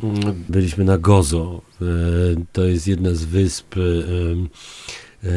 Byliśmy 0.48 0.84
na 0.84 0.98
Gozo. 0.98 1.60
E, 1.82 1.84
to 2.52 2.64
jest 2.64 2.88
jedna 2.88 3.14
z 3.14 3.24
wysp 3.24 3.74
e, 3.76 3.80
e, 3.80 5.30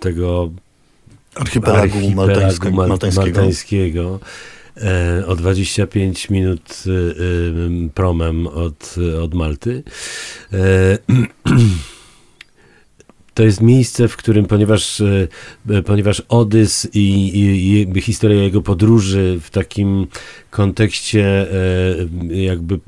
tego 0.00 0.50
archipelagu, 1.34 1.98
archipelagu 1.98 2.76
maltańskiego. 2.76 2.86
maltańskiego. 2.86 4.20
O 5.26 5.36
25 5.36 6.30
minut 6.30 6.84
promem 7.94 8.46
od, 8.46 8.94
od 9.22 9.34
Malty. 9.34 9.82
to 13.38 13.44
jest 13.44 13.60
miejsce, 13.60 14.08
w 14.08 14.16
którym, 14.16 14.46
ponieważ, 14.46 15.00
e, 15.00 15.28
e, 15.70 15.82
ponieważ 15.82 16.22
Odys 16.28 16.88
i, 16.94 16.98
i, 17.00 17.98
i 17.98 18.00
historia 18.00 18.42
jego 18.42 18.62
podróży 18.62 19.38
w 19.42 19.50
takim 19.50 20.06
kontekście 20.50 21.46
e, 21.52 22.36
jakby 22.36 22.78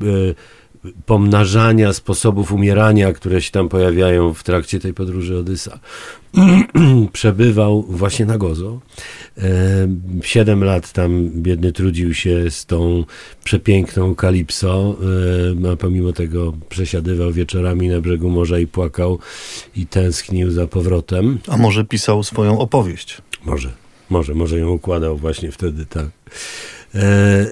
pomnażania 1.07 1.93
sposobów 1.93 2.53
umierania, 2.53 3.13
które 3.13 3.43
się 3.43 3.51
tam 3.51 3.69
pojawiają 3.69 4.35
w 4.35 4.43
trakcie 4.43 4.81
tej 4.81 4.95
podróży 4.95 5.39
Odysa, 5.39 5.79
przebywał 7.13 7.83
właśnie 7.83 8.27
na 8.27 8.39
Gozo. 8.39 8.81
Siedem 10.23 10.65
lat 10.65 10.93
tam 10.93 11.31
biedny 11.31 11.73
trudził 11.73 12.15
się 12.15 12.51
z 12.51 12.67
tą 12.67 13.05
przepiękną 13.45 14.15
kalipso, 14.15 14.97
a 15.73 15.77
pomimo 15.77 16.13
tego 16.13 16.53
przesiadywał 16.69 17.33
wieczorami 17.33 17.89
na 17.89 18.01
brzegu 18.01 18.31
morza 18.31 18.59
i 18.59 18.67
płakał 18.67 19.19
i 19.77 19.87
tęsknił 19.87 20.51
za 20.51 20.67
powrotem. 20.67 21.39
A 21.49 21.57
może 21.57 21.85
pisał 21.85 22.23
swoją 22.23 22.59
opowieść? 22.59 23.19
Może, 23.45 23.71
może, 24.11 24.35
może 24.35 24.59
ją 24.59 24.69
układał 24.69 25.17
właśnie 25.17 25.53
wtedy, 25.53 25.87
tak. 25.87 26.07
E, 26.95 27.47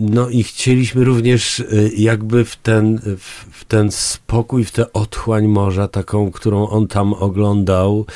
no 0.00 0.28
i 0.28 0.42
chcieliśmy 0.42 1.04
również 1.04 1.60
e, 1.60 1.64
jakby 1.96 2.44
w 2.44 2.56
ten, 2.56 3.00
w 3.52 3.64
ten 3.64 3.92
spokój, 3.92 4.64
w 4.64 4.70
tę 4.70 4.92
otchłań 4.92 5.46
morza, 5.46 5.88
taką, 5.88 6.30
którą 6.30 6.68
on 6.68 6.86
tam 6.86 7.12
oglądał, 7.12 8.06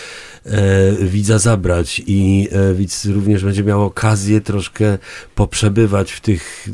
e, 0.44 0.92
widza 0.92 1.38
zabrać. 1.38 2.02
I 2.06 2.48
widz 2.74 3.04
również 3.04 3.44
będzie 3.44 3.64
miał 3.64 3.84
okazję 3.84 4.40
troszkę 4.40 4.98
poprzebywać 5.34 6.12
w 6.12 6.20
tych 6.20 6.68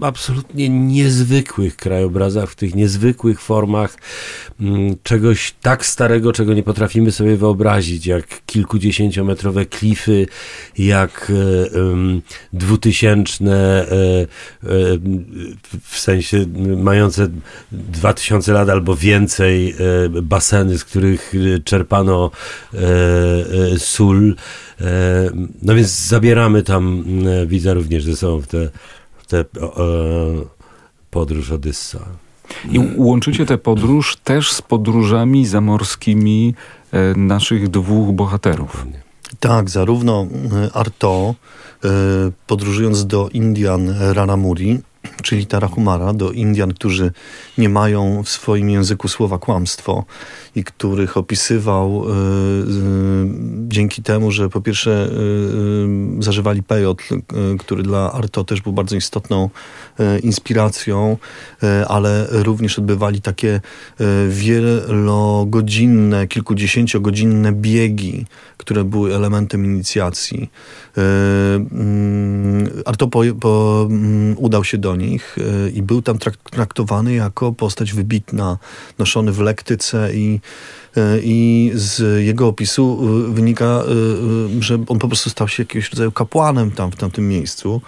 absolutnie 0.00 0.68
niezwykłych 0.68 1.76
krajobrazach, 1.76 2.50
w 2.50 2.54
tych 2.54 2.74
niezwykłych 2.74 3.40
formach 3.40 3.96
mm, 4.60 4.96
czegoś 5.02 5.54
tak 5.62 5.86
starego, 5.86 6.32
czego 6.32 6.54
nie 6.54 6.62
potrafimy 6.62 7.12
sobie 7.12 7.36
wyobrazić, 7.36 8.06
jak 8.06 8.46
kilkudziesięciometrowe 8.46 9.66
klify, 9.66 10.26
jak 10.78 11.32
dwutysięczne 12.52 13.37
E, 13.46 13.46
e, 13.50 14.26
w 15.82 15.98
sensie 15.98 16.46
mające 16.76 17.28
2000 17.72 18.52
lat 18.52 18.68
albo 18.68 18.96
więcej 18.96 19.70
e, 19.70 19.74
baseny, 20.22 20.78
z 20.78 20.84
których 20.84 21.32
czerpano 21.64 22.30
sól. 23.78 24.34
No 25.62 25.74
więc 25.74 25.88
zabieramy 25.88 26.62
tam 26.62 27.04
widza 27.46 27.74
również 27.74 28.04
ze 28.04 28.16
sobą 28.16 28.40
w 28.40 28.46
tę 28.46 28.68
te, 29.28 29.44
te, 29.44 29.60
podróż 31.10 31.50
Odyssa. 31.50 31.98
I 32.70 32.80
łączycie 32.96 33.46
tę 33.46 33.58
podróż 33.58 34.16
też 34.16 34.52
z 34.52 34.62
podróżami 34.62 35.46
zamorskimi 35.46 36.54
naszych 37.16 37.68
dwóch 37.68 38.14
bohaterów. 38.14 38.86
Tak, 39.40 39.70
zarówno 39.70 40.26
Arto, 40.74 41.34
E, 41.84 41.88
podróżując 42.46 43.06
do 43.06 43.28
Indian 43.28 43.94
Ranamuri, 44.12 44.78
czyli 45.22 45.46
Tarahumara, 45.46 46.12
do 46.12 46.32
Indian, 46.32 46.74
którzy 46.74 47.12
nie 47.58 47.68
mają 47.68 48.22
w 48.22 48.28
swoim 48.28 48.70
języku 48.70 49.08
słowa 49.08 49.38
kłamstwo 49.38 50.04
i 50.54 50.64
których 50.64 51.16
opisywał 51.16 52.04
y, 52.04 52.12
y, 52.12 52.14
dzięki 53.68 54.02
temu, 54.02 54.30
że 54.30 54.48
po 54.48 54.60
pierwsze 54.60 55.10
y, 56.18 56.22
zażywali 56.22 56.62
pejot, 56.62 57.02
który 57.58 57.82
dla 57.82 58.12
Arto 58.12 58.44
też 58.44 58.60
był 58.60 58.72
bardzo 58.72 58.96
istotną 58.96 59.50
inspiracją, 60.22 61.16
ale 61.88 62.26
również 62.30 62.78
odbywali 62.78 63.20
takie 63.20 63.60
wielogodzinne, 64.28 66.26
kilkudziesięciogodzinne 66.26 67.52
biegi, 67.52 68.26
które 68.56 68.84
były 68.84 69.14
elementem 69.14 69.64
inicjacji. 69.64 70.50
Arto 72.84 73.08
po, 73.08 73.22
po, 73.40 73.88
udał 74.36 74.64
się 74.64 74.78
do 74.78 74.96
nich 74.98 75.36
e, 75.38 75.70
i 75.70 75.82
był 75.82 76.02
tam 76.02 76.18
traktowany 76.50 77.14
jako 77.14 77.52
postać 77.52 77.92
wybitna, 77.92 78.58
noszony 78.98 79.32
w 79.32 79.40
lektyce 79.40 80.14
i 80.14 80.40
E, 80.98 81.18
i 81.22 81.70
z 81.74 82.24
jego 82.24 82.46
opisu 82.46 82.98
e, 83.02 83.34
wynika, 83.34 83.82
że 84.60 84.84
on 84.88 84.98
po 84.98 85.08
prostu 85.08 85.30
stał 85.30 85.48
się 85.48 85.62
jakiegoś 85.62 85.90
rodzaju 85.90 86.12
kapłanem 86.12 86.70
tam 86.70 86.92
w 86.92 86.96
tamtym 86.96 87.28
miejscu. 87.28 87.80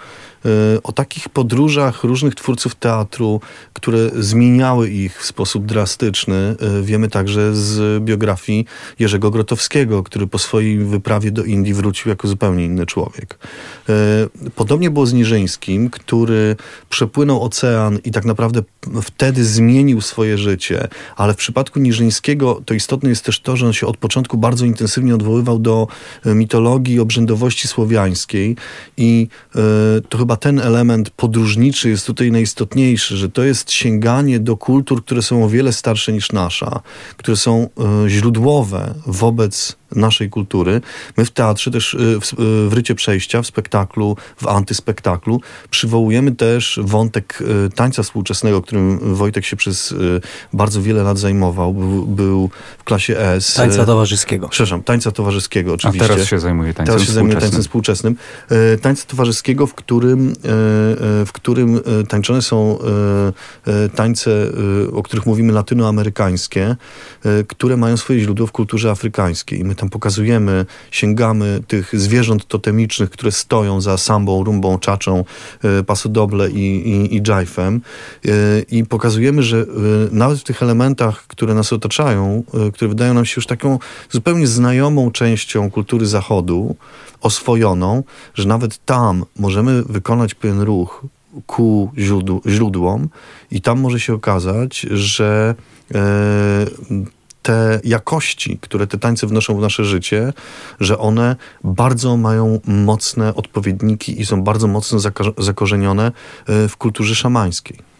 O 0.83 0.91
takich 0.91 1.29
podróżach 1.29 2.03
różnych 2.03 2.35
twórców 2.35 2.75
teatru, 2.75 3.41
które 3.73 4.09
zmieniały 4.15 4.89
ich 4.89 5.21
w 5.21 5.25
sposób 5.25 5.65
drastyczny, 5.65 6.55
wiemy 6.81 7.09
także 7.09 7.55
z 7.55 8.03
biografii 8.03 8.65
Jerzego 8.99 9.31
Grotowskiego, 9.31 10.03
który 10.03 10.27
po 10.27 10.39
swojej 10.39 10.77
wyprawie 10.77 11.31
do 11.31 11.43
Indii 11.43 11.73
wrócił 11.73 12.09
jako 12.09 12.27
zupełnie 12.27 12.65
inny 12.65 12.85
człowiek. 12.85 13.37
Podobnie 14.55 14.89
było 14.89 15.05
z 15.05 15.13
Niżyńskim, 15.13 15.89
który 15.89 16.55
przepłynął 16.89 17.43
ocean 17.43 17.99
i 18.03 18.11
tak 18.11 18.25
naprawdę 18.25 18.61
wtedy 19.01 19.45
zmienił 19.45 20.01
swoje 20.01 20.37
życie, 20.37 20.87
ale 21.15 21.33
w 21.33 21.37
przypadku 21.37 21.79
Niżyńskiego 21.79 22.61
to 22.65 22.73
istotne 22.73 23.09
jest 23.09 23.25
też 23.25 23.39
to, 23.39 23.55
że 23.55 23.65
on 23.65 23.73
się 23.73 23.87
od 23.87 23.97
początku 23.97 24.37
bardzo 24.37 24.65
intensywnie 24.65 25.15
odwoływał 25.15 25.59
do 25.59 25.87
e, 26.25 26.35
mitologii 26.35 26.99
obrzędowości 26.99 27.67
słowiańskiej 27.67 28.55
i 28.97 29.27
to 30.09 30.17
chyba 30.17 30.30
ten 30.37 30.59
element 30.59 31.09
podróżniczy 31.09 31.89
jest 31.89 32.07
tutaj 32.07 32.31
najistotniejszy, 32.31 33.17
że 33.17 33.29
to 33.29 33.43
jest 33.43 33.71
sięganie 33.71 34.39
do 34.39 34.57
kultur, 34.57 35.05
które 35.05 35.21
są 35.21 35.43
o 35.43 35.49
wiele 35.49 35.73
starsze 35.73 36.13
niż 36.13 36.31
nasza, 36.31 36.81
które 37.17 37.37
są 37.37 37.69
y, 38.05 38.09
źródłowe 38.09 38.93
wobec 39.05 39.80
naszej 39.95 40.29
kultury. 40.29 40.81
My 41.17 41.25
w 41.25 41.31
teatrze 41.31 41.71
też 41.71 41.97
w, 42.21 42.33
w 42.69 42.73
Rycie 42.73 42.95
Przejścia, 42.95 43.41
w 43.41 43.47
spektaklu, 43.47 44.17
w 44.37 44.47
antyspektaklu 44.47 45.41
przywołujemy 45.69 46.35
też 46.35 46.79
wątek 46.83 47.39
tańca 47.75 48.03
współczesnego, 48.03 48.61
którym 48.61 49.15
Wojtek 49.15 49.45
się 49.45 49.55
przez 49.55 49.95
bardzo 50.53 50.81
wiele 50.81 51.03
lat 51.03 51.17
zajmował. 51.17 51.73
Był, 51.73 52.05
był 52.05 52.49
w 52.77 52.83
klasie 52.83 53.19
S. 53.19 53.53
Tańca 53.53 53.85
towarzyskiego. 53.85 54.49
Przepraszam, 54.49 54.83
tańca 54.83 55.11
towarzyskiego 55.11 55.73
oczywiście. 55.73 56.05
A 56.05 56.07
teraz 56.07 56.27
się 56.27 56.39
zajmuje 56.39 56.73
tańcem 56.73 56.93
Teraz 56.93 57.07
się 57.07 57.13
zajmuje 57.13 57.35
tańcem 57.35 57.61
współczesnym. 57.61 58.15
Tańca 58.81 59.05
towarzyskiego, 59.05 59.67
w 59.67 59.73
którym, 59.73 60.33
w 61.25 61.29
którym 61.33 61.79
tańczone 62.07 62.41
są 62.41 62.79
tańce, 63.95 64.31
o 64.93 65.03
których 65.03 65.25
mówimy 65.25 65.53
latynoamerykańskie, 65.53 66.75
które 67.47 67.77
mają 67.77 67.97
swoje 67.97 68.19
źródło 68.19 68.47
w 68.47 68.51
kulturze 68.51 68.91
afrykańskiej. 68.91 69.59
I 69.59 69.63
my 69.63 69.75
tam 69.81 69.89
pokazujemy, 69.89 70.65
sięgamy 70.91 71.59
tych 71.67 71.99
zwierząt 71.99 72.47
totemicznych, 72.47 73.09
które 73.09 73.31
stoją 73.31 73.81
za 73.81 73.97
sambą, 73.97 74.43
rumbą, 74.43 74.79
czaczą, 74.79 75.25
pasodoble 75.85 76.51
i, 76.51 76.89
i, 76.89 77.15
i 77.15 77.21
dżajfem. 77.21 77.81
I 78.71 78.85
pokazujemy, 78.85 79.43
że 79.43 79.65
nawet 80.11 80.39
w 80.39 80.43
tych 80.43 80.63
elementach, 80.63 81.27
które 81.27 81.53
nas 81.53 81.73
otaczają, 81.73 82.43
które 82.73 82.89
wydają 82.89 83.13
nam 83.13 83.25
się 83.25 83.33
już 83.35 83.47
taką 83.47 83.79
zupełnie 84.09 84.47
znajomą 84.47 85.11
częścią 85.11 85.71
kultury 85.71 86.05
Zachodu, 86.05 86.75
oswojoną, 87.21 88.03
że 88.33 88.47
nawet 88.47 88.85
tam 88.85 89.25
możemy 89.39 89.83
wykonać 89.83 90.33
pewien 90.35 90.61
ruch 90.61 91.05
ku 91.47 91.91
źródłom 92.47 93.09
i 93.51 93.61
tam 93.61 93.79
może 93.79 93.99
się 93.99 94.13
okazać, 94.13 94.79
że 94.79 95.55
e, 95.95 96.65
te 97.41 97.79
jakości, 97.83 98.57
które 98.61 98.87
te 98.87 98.97
tańce 98.97 99.27
wnoszą 99.27 99.57
w 99.57 99.61
nasze 99.61 99.85
życie, 99.85 100.33
że 100.79 100.97
one 100.97 101.35
bardzo 101.63 102.17
mają 102.17 102.59
mocne 102.65 103.35
odpowiedniki 103.35 104.21
i 104.21 104.25
są 104.25 104.43
bardzo 104.43 104.67
mocno 104.67 104.99
zakorzenione 105.37 106.11
e, 106.47 106.67
w 106.67 106.77
kulturze 106.77 107.15
szamańskiej. 107.15 107.91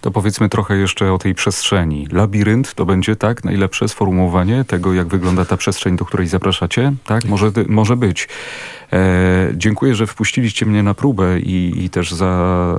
To 0.00 0.10
powiedzmy 0.10 0.48
trochę 0.48 0.76
jeszcze 0.76 1.12
o 1.12 1.18
tej 1.18 1.34
przestrzeni. 1.34 2.08
Labirynt 2.12 2.74
to 2.74 2.86
będzie 2.86 3.16
tak 3.16 3.44
najlepsze 3.44 3.88
sformułowanie 3.88 4.64
tego, 4.64 4.94
jak 4.94 5.06
wygląda 5.06 5.44
ta 5.44 5.56
przestrzeń, 5.56 5.96
do 5.96 6.04
której 6.04 6.26
zapraszacie? 6.26 6.92
Tak, 7.06 7.24
może, 7.24 7.50
może 7.68 7.96
być. 7.96 8.28
E, 8.92 9.52
dziękuję, 9.54 9.94
że 9.94 10.06
wpuściliście 10.06 10.66
mnie 10.66 10.82
na 10.82 10.94
próbę 10.94 11.40
i, 11.40 11.84
i 11.84 11.90
też 11.90 12.12
za, 12.12 12.26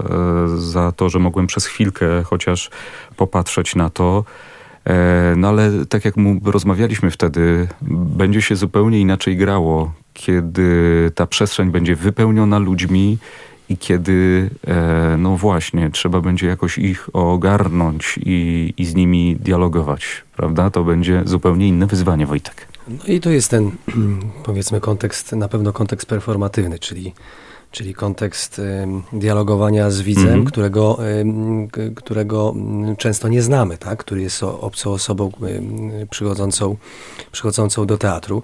e, 0.09 0.57
za 0.57 0.91
to, 0.91 1.09
że 1.09 1.19
mogłem 1.19 1.47
przez 1.47 1.65
chwilkę 1.65 2.23
chociaż 2.23 2.69
popatrzeć 3.17 3.75
na 3.75 3.89
to. 3.89 4.23
E, 4.85 5.33
no 5.37 5.47
ale 5.47 5.85
tak 5.89 6.05
jak 6.05 6.17
mu 6.17 6.39
rozmawialiśmy 6.45 7.11
wtedy, 7.11 7.67
będzie 8.17 8.41
się 8.41 8.55
zupełnie 8.55 8.99
inaczej 8.99 9.37
grało, 9.37 9.93
kiedy 10.13 10.71
ta 11.15 11.27
przestrzeń 11.27 11.71
będzie 11.71 11.95
wypełniona 11.95 12.59
ludźmi 12.59 13.17
i 13.69 13.77
kiedy, 13.77 14.49
e, 14.67 15.15
no 15.17 15.37
właśnie, 15.37 15.89
trzeba 15.89 16.21
będzie 16.21 16.47
jakoś 16.47 16.77
ich 16.77 17.09
ogarnąć 17.13 18.19
i, 18.25 18.73
i 18.77 18.85
z 18.85 18.95
nimi 18.95 19.35
dialogować, 19.35 20.23
prawda? 20.35 20.69
To 20.69 20.83
będzie 20.83 21.21
zupełnie 21.25 21.67
inne 21.67 21.87
wyzwanie, 21.87 22.25
Wojtek. 22.25 22.67
No 22.87 23.13
i 23.13 23.19
to 23.19 23.29
jest 23.29 23.51
ten, 23.51 23.71
powiedzmy, 24.45 24.81
kontekst, 24.81 25.31
na 25.31 25.47
pewno 25.47 25.73
kontekst 25.73 26.07
performatywny, 26.07 26.79
czyli, 26.79 27.13
czyli 27.75 27.93
kontekst 27.93 28.61
dialogowania 29.13 29.91
z 29.91 30.01
widzem, 30.01 30.27
mm 30.27 30.43
-hmm. 30.43 30.47
którego, 30.47 30.97
którego 31.95 32.53
często 32.97 33.27
nie 33.27 33.41
znamy, 33.41 33.77
tak? 33.77 33.99
który 33.99 34.21
jest 34.21 34.43
obcą 34.43 34.91
osobą 34.91 35.31
przychodzącą, 36.09 36.77
przychodzącą 37.31 37.85
do 37.85 37.97
teatru. 37.97 38.43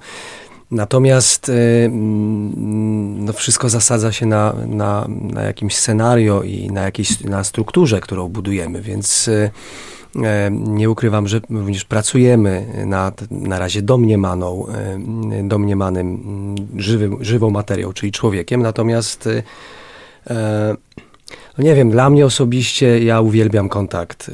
Natomiast 0.72 1.52
no 3.18 3.34
wszystko 3.34 3.70
zasadza 3.70 4.12
się 4.12 4.26
na, 4.26 4.54
na, 4.68 5.08
na 5.08 5.42
jakimś 5.44 5.76
scenario 5.76 6.44
i 6.44 6.72
na 6.72 6.82
jakiejś 6.82 7.24
na 7.24 7.44
strukturze, 7.44 8.02
którą 8.02 8.30
budujemy, 8.30 8.82
więc 8.82 9.30
nie 10.50 10.90
ukrywam, 10.90 11.28
że 11.28 11.42
również 11.50 11.86
pracujemy 11.86 12.66
nad 12.86 13.32
na 13.32 13.60
razie 13.60 13.82
domniemaną, 13.82 14.66
y, 15.40 15.48
domniemanym 15.48 16.08
mm, 16.08 16.82
żywym, 16.82 17.18
żywą 17.22 17.50
materią, 17.50 17.94
czyli 17.94 18.12
człowiekiem, 18.12 18.62
natomiast 18.62 19.30
e, 20.28 20.76
no 21.58 21.64
nie 21.64 21.76
wiem, 21.76 21.92
dla 21.92 22.10
mnie 22.10 22.26
osobiście 22.26 23.04
ja 23.04 23.22
uwielbiam 23.22 23.70
kontakt 23.70 24.32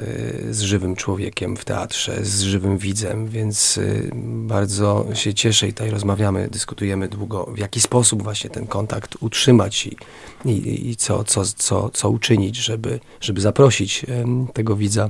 z 0.49 0.61
żywym 0.61 0.95
człowiekiem 0.95 1.57
w 1.57 1.65
teatrze, 1.65 2.25
z 2.25 2.41
żywym 2.41 2.77
widzem, 2.77 3.27
więc 3.27 3.79
bardzo 4.23 5.05
się 5.13 5.33
cieszę 5.33 5.67
i 5.67 5.73
tutaj 5.73 5.89
rozmawiamy, 5.89 6.47
dyskutujemy 6.51 7.07
długo, 7.07 7.51
w 7.55 7.57
jaki 7.57 7.81
sposób 7.81 8.23
właśnie 8.23 8.49
ten 8.49 8.67
kontakt 8.67 9.15
utrzymać 9.19 9.87
i, 9.87 9.97
i, 10.45 10.89
i 10.89 10.95
co, 10.95 11.23
co, 11.23 11.43
co, 11.45 11.89
co 11.89 12.09
uczynić, 12.09 12.55
żeby, 12.55 12.99
żeby 13.21 13.41
zaprosić 13.41 14.05
tego 14.53 14.75
widza 14.75 15.09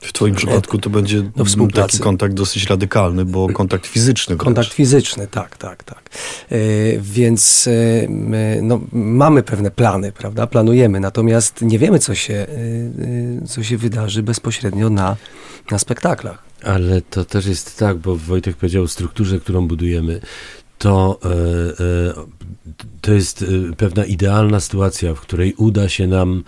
w 0.00 0.12
Twoim 0.12 0.34
przypadku 0.34 0.78
to 0.78 0.90
będzie 0.90 1.22
no, 1.36 1.66
taki 1.74 1.98
kontakt 1.98 2.34
dosyć 2.34 2.66
radykalny, 2.66 3.24
bo 3.24 3.48
kontakt 3.48 3.86
fizyczny. 3.86 4.36
Kontakt 4.36 4.72
fizyczny, 4.72 5.26
tak, 5.26 5.56
tak, 5.56 5.84
tak. 5.84 6.10
E, 6.50 6.56
więc 7.00 7.68
e, 7.68 8.08
my, 8.08 8.60
no, 8.62 8.80
mamy 8.92 9.42
pewne 9.42 9.70
plany, 9.70 10.12
prawda? 10.12 10.46
Planujemy, 10.46 11.00
natomiast 11.00 11.62
nie 11.62 11.78
wiemy, 11.78 11.98
co 11.98 12.14
się, 12.14 12.34
e, 13.42 13.46
co 13.46 13.62
się 13.62 13.76
wydarzy 13.76 14.22
bezpośrednio 14.22 14.90
na, 14.90 15.16
na 15.70 15.78
spektaklach. 15.78 16.48
Ale 16.62 17.02
to 17.02 17.24
też 17.24 17.46
jest 17.46 17.78
tak, 17.78 17.96
bo 17.96 18.16
Wojtek 18.16 18.56
powiedział 18.56 18.82
o 18.82 18.88
strukturze, 18.88 19.40
którą 19.40 19.68
budujemy 19.68 20.20
to, 20.78 21.20
e, 21.24 21.28
e, 21.28 22.14
to 23.00 23.12
jest 23.12 23.42
e, 23.42 23.76
pewna 23.76 24.04
idealna 24.04 24.60
sytuacja, 24.60 25.14
w 25.14 25.20
której 25.20 25.54
uda 25.56 25.88
się 25.88 26.06
nam 26.06 26.44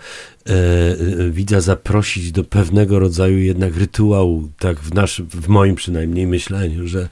widza 1.29 1.61
zaprosić 1.61 2.31
do 2.31 2.43
pewnego 2.43 2.99
rodzaju 2.99 3.37
jednak 3.37 3.77
rytuału, 3.77 4.49
tak 4.59 4.79
w, 4.79 4.93
nasz, 4.93 5.21
w 5.21 5.47
moim 5.47 5.75
przynajmniej 5.75 6.27
myśleniu, 6.27 6.87
że, 6.87 7.09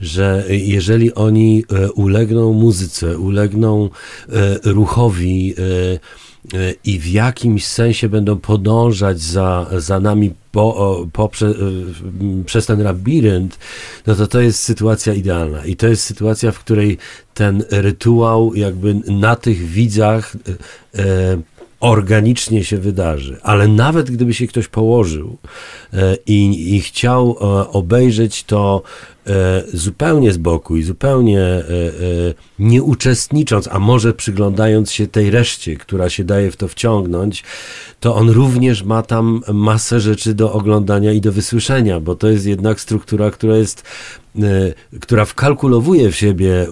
że 0.00 0.44
jeżeli 0.48 1.14
oni 1.14 1.64
ulegną 1.94 2.52
muzyce, 2.52 3.18
ulegną 3.18 3.90
ruchowi, 4.64 5.54
i 6.84 6.98
w 6.98 7.06
jakimś 7.06 7.66
sensie 7.66 8.08
będą 8.08 8.36
podążać 8.36 9.20
za, 9.20 9.66
za 9.78 10.00
nami 10.00 10.30
po, 10.52 11.06
po, 11.12 11.28
prze, 11.28 11.54
przez 12.46 12.66
ten 12.66 12.82
labirynt, 12.82 13.58
no 14.06 14.14
to 14.14 14.26
to 14.26 14.40
jest 14.40 14.62
sytuacja 14.62 15.14
idealna. 15.14 15.64
I 15.64 15.76
to 15.76 15.88
jest 15.88 16.04
sytuacja, 16.04 16.52
w 16.52 16.58
której 16.58 16.98
ten 17.34 17.64
rytuał 17.70 18.54
jakby 18.54 18.94
na 18.94 19.36
tych 19.36 19.58
widzach 19.58 20.36
e, 20.98 21.02
organicznie 21.80 22.64
się 22.64 22.78
wydarzy. 22.78 23.38
Ale 23.42 23.68
nawet 23.68 24.10
gdyby 24.10 24.34
się 24.34 24.46
ktoś 24.46 24.68
położył 24.68 25.36
i, 26.26 26.74
i 26.74 26.80
chciał 26.80 27.36
obejrzeć 27.72 28.44
to 28.44 28.82
zupełnie 29.72 30.32
z 30.32 30.36
boku 30.36 30.76
i 30.76 30.82
zupełnie 30.82 31.40
e, 31.40 31.60
e, 31.60 31.64
nie 32.58 32.82
uczestnicząc, 32.82 33.68
a 33.68 33.78
może 33.78 34.14
przyglądając 34.14 34.92
się 34.92 35.06
tej 35.06 35.30
reszcie, 35.30 35.76
która 35.76 36.10
się 36.10 36.24
daje 36.24 36.50
w 36.50 36.56
to 36.56 36.68
wciągnąć, 36.68 37.44
to 38.00 38.14
on 38.14 38.30
również 38.30 38.82
ma 38.82 39.02
tam 39.02 39.40
masę 39.52 40.00
rzeczy 40.00 40.34
do 40.34 40.52
oglądania 40.52 41.12
i 41.12 41.20
do 41.20 41.32
wysłyszenia, 41.32 42.00
bo 42.00 42.14
to 42.14 42.28
jest 42.28 42.46
jednak 42.46 42.80
struktura, 42.80 43.30
która 43.30 43.56
jest 43.56 43.82
E, 43.82 44.21
która 45.00 45.24
wkalkulowuje 45.24 46.10
w 46.10 46.16
siebie 46.16 46.66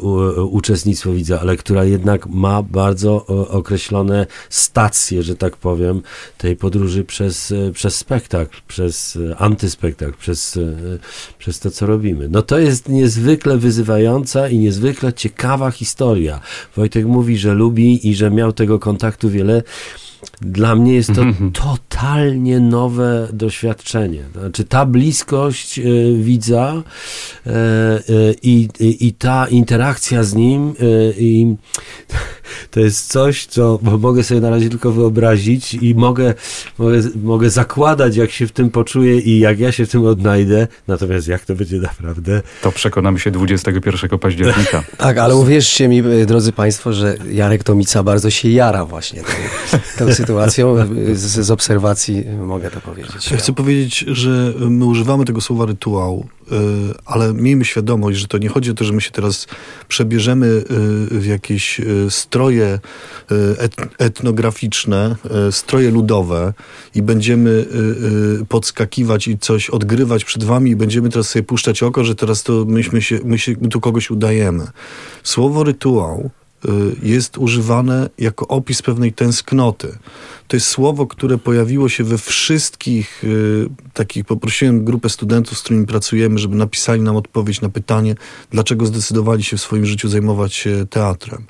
uczestnictwo 0.51 1.13
widza, 1.13 1.41
ale 1.41 1.57
która 1.57 1.85
jednak 1.85 2.27
ma 2.27 2.63
bardzo 2.63 3.27
określone 3.49 4.27
stacje, 4.49 5.23
że 5.23 5.37
tak 5.37 5.57
powiem, 5.57 6.03
tej 6.39 6.57
podróży 6.57 7.05
przez, 7.05 7.53
e, 7.53 7.73
przez 7.73 7.95
spektakl, 7.95 8.59
przez 8.69 9.19
e, 9.31 9.37
antyspektakl, 9.37 10.19
przez, 10.19 10.59
przez 11.39 11.61
to, 11.61 11.71
co 11.71 11.87
robimy. 11.87 12.29
No 12.29 12.43
to 12.43 12.59
jest 12.59 12.89
niezwykle 12.89 13.59
wyzywająca 13.59 14.49
i 14.49 14.59
niezwykle 14.59 15.13
ciekawa 15.13 15.71
historia. 15.71 16.41
Wojtek 16.77 17.07
mówi, 17.07 17.39
że 17.39 17.55
lubi 17.55 18.09
i 18.09 18.15
że 18.15 18.31
miał 18.31 18.53
tego 18.53 18.79
kontaktu 18.79 19.31
wiele. 19.31 19.63
Dla 20.41 20.75
mnie 20.75 20.95
jest 20.95 21.15
to 21.15 21.23
mhm. 21.23 21.53
totalnie 21.53 22.61
nowe 22.61 23.29
doświadczenie. 23.33 24.25
Znaczy 24.33 24.65
ta 24.65 24.87
bliskość 24.87 25.79
y, 25.79 26.17
widza 26.21 26.83
y, 27.47 27.51
y, 27.51 28.35
i, 28.43 28.69
i 29.07 29.13
ta 29.13 29.47
interakcja 29.47 30.23
z 30.23 30.35
nim 30.35 30.75
i 31.19 31.57
to 32.71 32.81
jest 32.81 33.13
coś, 33.13 33.47
co 33.47 33.79
mogę 33.83 34.25
sobie 34.25 34.41
na 34.41 34.51
razie 34.51 34.69
tylko 34.69 34.93
wyobrazić 34.93 35.75
i 35.75 35.95
mogę, 35.95 36.35
mogę, 36.79 37.01
mogę 37.23 37.51
zakładać, 37.51 38.17
jak 38.17 38.31
się 38.31 38.47
w 38.47 38.53
tym 38.53 38.71
poczuję 38.71 39.19
i 39.19 39.39
jak 39.39 39.61
ja 39.61 39.73
się 39.73 39.87
w 39.87 39.91
tym 39.91 40.05
odnajdę. 40.05 40.69
Natomiast 40.89 41.29
jak 41.29 41.45
to 41.45 41.55
będzie 41.55 41.77
naprawdę... 41.79 42.43
To 42.63 42.73
przekonamy 42.73 43.19
się 43.19 43.31
21 43.31 44.19
października. 44.19 44.83
tak, 44.97 45.19
ale 45.19 45.37
uwierzcie 45.37 45.89
mi, 45.89 46.03
drodzy 46.27 46.53
Państwo, 46.53 46.93
że 46.93 47.17
Jarek 47.33 47.65
Tomica 47.65 48.03
bardzo 48.03 48.31
się 48.31 48.49
jara 48.49 48.85
właśnie 48.85 49.23
tą, 49.23 50.05
tą 50.05 50.10
sytuacją. 50.23 50.77
Z, 51.15 51.21
z 51.21 51.51
obserwacji 51.51 52.25
mogę 52.47 52.71
to 52.71 52.81
powiedzieć. 52.81 53.31
Chcę 53.37 53.53
powiedzieć, 53.53 53.99
że 53.99 54.53
my 54.59 54.85
używamy 54.85 55.25
tego 55.25 55.41
słowa 55.41 55.67
rytuał 55.67 56.27
Y, 56.53 56.95
ale 57.07 57.35
miejmy 57.35 57.65
świadomość, 57.65 58.19
że 58.19 58.29
to 58.29 58.39
nie 58.39 58.49
chodzi 58.49 58.71
o 58.71 58.75
to, 58.75 58.85
że 58.85 58.93
my 58.93 59.01
się 59.01 59.11
teraz 59.11 59.47
przebierzemy 59.89 60.47
y, 60.47 60.65
w 61.21 61.27
jakieś 61.27 61.81
y, 61.81 62.07
stroje 62.11 62.79
etnograficzne, 63.99 65.17
stroje 65.51 65.91
ludowe 65.91 66.53
i 66.95 67.03
będziemy 67.03 67.67
podskakiwać 68.49 69.29
i 69.29 69.39
coś 69.39 69.71
odgrywać 69.71 70.25
przed 70.25 70.45
wami 70.45 70.71
i 70.71 70.77
będziemy 70.77 71.09
teraz 71.09 71.29
sobie 71.29 71.43
puszczać 71.43 71.83
oko, 71.83 72.05
że 72.05 72.15
teraz 72.15 72.43
to 72.43 72.65
myśmy 72.65 73.03
się, 73.03 73.19
my, 73.25 73.39
się, 73.39 73.57
tu 73.57 73.81
kogoś 73.81 74.11
udajemy. 74.11 74.67
Słowo 75.23 75.65
rytuał 75.65 76.31
jest 77.03 77.39
używane 77.39 78.11
jako 78.19 78.49
opis 78.49 78.83
pewnej 78.83 79.13
tęsknoty. 79.13 79.99
To 80.51 80.57
jest 80.57 80.67
słowo, 80.67 81.07
które 81.07 81.39
pojawiło 81.39 81.89
się 81.89 82.05
we 82.05 82.19
wszystkich 82.19 83.25
y, 83.25 83.69
takich, 83.93 84.25
poprosiłem 84.25 84.85
grupę 84.85 85.09
studentów, 85.09 85.59
z 85.59 85.63
którymi 85.63 85.87
pracujemy, 85.87 86.39
żeby 86.39 86.57
napisali 86.57 87.03
nam 87.03 87.17
odpowiedź 87.17 87.61
na 87.61 87.69
pytanie, 87.69 88.15
dlaczego 88.51 88.87
zdecydowali 88.87 89.43
się 89.43 89.57
w 89.57 89.61
swoim 89.61 89.87
życiu 89.87 90.09
zajmować 90.09 90.55
się 90.55 90.87
teatrem. 90.91 91.45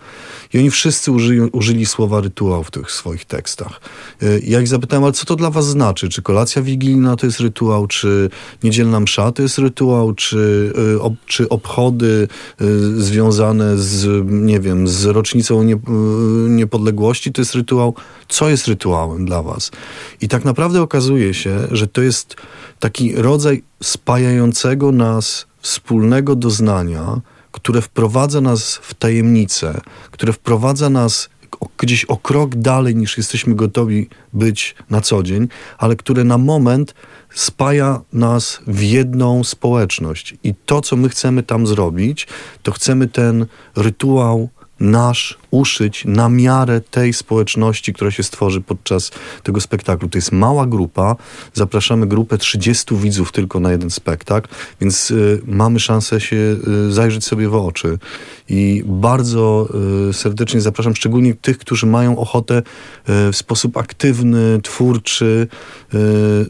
I 0.54 0.58
oni 0.58 0.70
wszyscy 0.70 1.12
użyli, 1.12 1.40
użyli 1.40 1.86
słowa 1.86 2.20
rytuał 2.20 2.64
w 2.64 2.70
tych 2.70 2.90
swoich 2.90 3.24
tekstach. 3.24 3.80
Y, 4.22 4.42
ja 4.44 4.60
ich 4.60 4.68
zapytałem, 4.68 5.04
ale 5.04 5.12
co 5.12 5.26
to 5.26 5.36
dla 5.36 5.50
was 5.50 5.66
znaczy? 5.66 6.08
Czy 6.08 6.22
kolacja 6.22 6.62
wigilijna 6.62 7.16
to 7.16 7.26
jest 7.26 7.40
rytuał, 7.40 7.86
czy 7.86 8.30
niedzielna 8.62 9.00
msza 9.00 9.32
to 9.32 9.42
jest 9.42 9.58
rytuał, 9.58 10.14
czy, 10.14 10.72
y, 10.96 11.02
ob, 11.02 11.14
czy 11.26 11.48
obchody 11.48 12.28
y, 12.60 13.02
związane 13.02 13.78
z, 13.78 14.24
nie 14.26 14.60
wiem, 14.60 14.88
z 14.88 15.04
rocznicą 15.04 15.62
nie, 15.62 15.74
y, 15.74 15.78
niepodległości 16.48 17.32
to 17.32 17.40
jest 17.40 17.54
rytuał? 17.54 17.94
Co 18.28 18.48
jest 18.48 18.68
rytuał? 18.68 18.89
Rytuałem 18.90 19.24
dla 19.24 19.42
was. 19.42 19.70
I 20.20 20.28
tak 20.28 20.44
naprawdę 20.44 20.82
okazuje 20.82 21.34
się, 21.34 21.58
że 21.70 21.86
to 21.86 22.02
jest 22.02 22.36
taki 22.78 23.14
rodzaj 23.14 23.62
spajającego 23.82 24.92
nas 24.92 25.46
wspólnego 25.60 26.36
doznania, 26.36 27.20
które 27.52 27.80
wprowadza 27.82 28.40
nas 28.40 28.80
w 28.82 28.94
tajemnicę, 28.94 29.80
które 30.10 30.32
wprowadza 30.32 30.90
nas 30.90 31.28
gdzieś 31.78 32.04
o 32.04 32.16
krok 32.16 32.54
dalej 32.54 32.96
niż 32.96 33.16
jesteśmy 33.16 33.54
gotowi 33.54 34.08
być 34.32 34.74
na 34.90 35.00
co 35.00 35.22
dzień, 35.22 35.48
ale 35.78 35.96
które 35.96 36.24
na 36.24 36.38
moment 36.38 36.94
spaja 37.34 38.00
nas 38.12 38.60
w 38.66 38.82
jedną 38.82 39.44
społeczność. 39.44 40.34
I 40.44 40.54
to, 40.66 40.80
co 40.80 40.96
my 40.96 41.08
chcemy 41.08 41.42
tam 41.42 41.66
zrobić, 41.66 42.26
to 42.62 42.72
chcemy 42.72 43.08
ten 43.08 43.46
rytuał 43.76 44.48
nasz 44.80 45.38
uszyć 45.50 46.04
na 46.04 46.28
miarę 46.28 46.80
tej 46.80 47.12
społeczności, 47.12 47.92
która 47.92 48.10
się 48.10 48.22
stworzy 48.22 48.60
podczas 48.60 49.10
tego 49.42 49.60
spektaklu. 49.60 50.08
To 50.08 50.18
jest 50.18 50.32
mała 50.32 50.66
grupa, 50.66 51.16
zapraszamy 51.54 52.06
grupę 52.06 52.38
30 52.38 52.96
widzów 52.96 53.32
tylko 53.32 53.60
na 53.60 53.70
jeden 53.70 53.90
spektakl, 53.90 54.48
więc 54.80 55.10
y, 55.10 55.42
mamy 55.46 55.80
szansę 55.80 56.20
się 56.20 56.36
y, 56.86 56.92
zajrzeć 56.92 57.24
sobie 57.24 57.48
w 57.48 57.54
oczy. 57.54 57.98
I 58.50 58.82
bardzo 58.86 59.68
y, 60.08 60.12
serdecznie 60.12 60.60
zapraszam 60.60 60.96
szczególnie 60.96 61.34
tych, 61.34 61.58
którzy 61.58 61.86
mają 61.86 62.18
ochotę 62.18 62.58
y, 62.58 62.62
w 63.32 63.36
sposób 63.36 63.76
aktywny, 63.76 64.60
twórczy 64.62 65.48
y, 65.94 65.98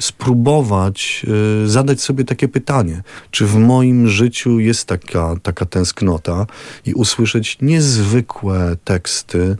spróbować 0.00 1.26
zadać 1.66 2.00
sobie 2.00 2.24
takie 2.24 2.48
pytanie, 2.48 3.02
czy 3.30 3.46
w 3.46 3.56
moim 3.56 4.08
życiu 4.08 4.58
jest 4.58 4.86
taka, 4.86 5.36
taka 5.42 5.66
tęsknota 5.66 6.46
i 6.86 6.94
usłyszeć 6.94 7.56
niezwykłe 8.20 8.76
teksty 8.84 9.56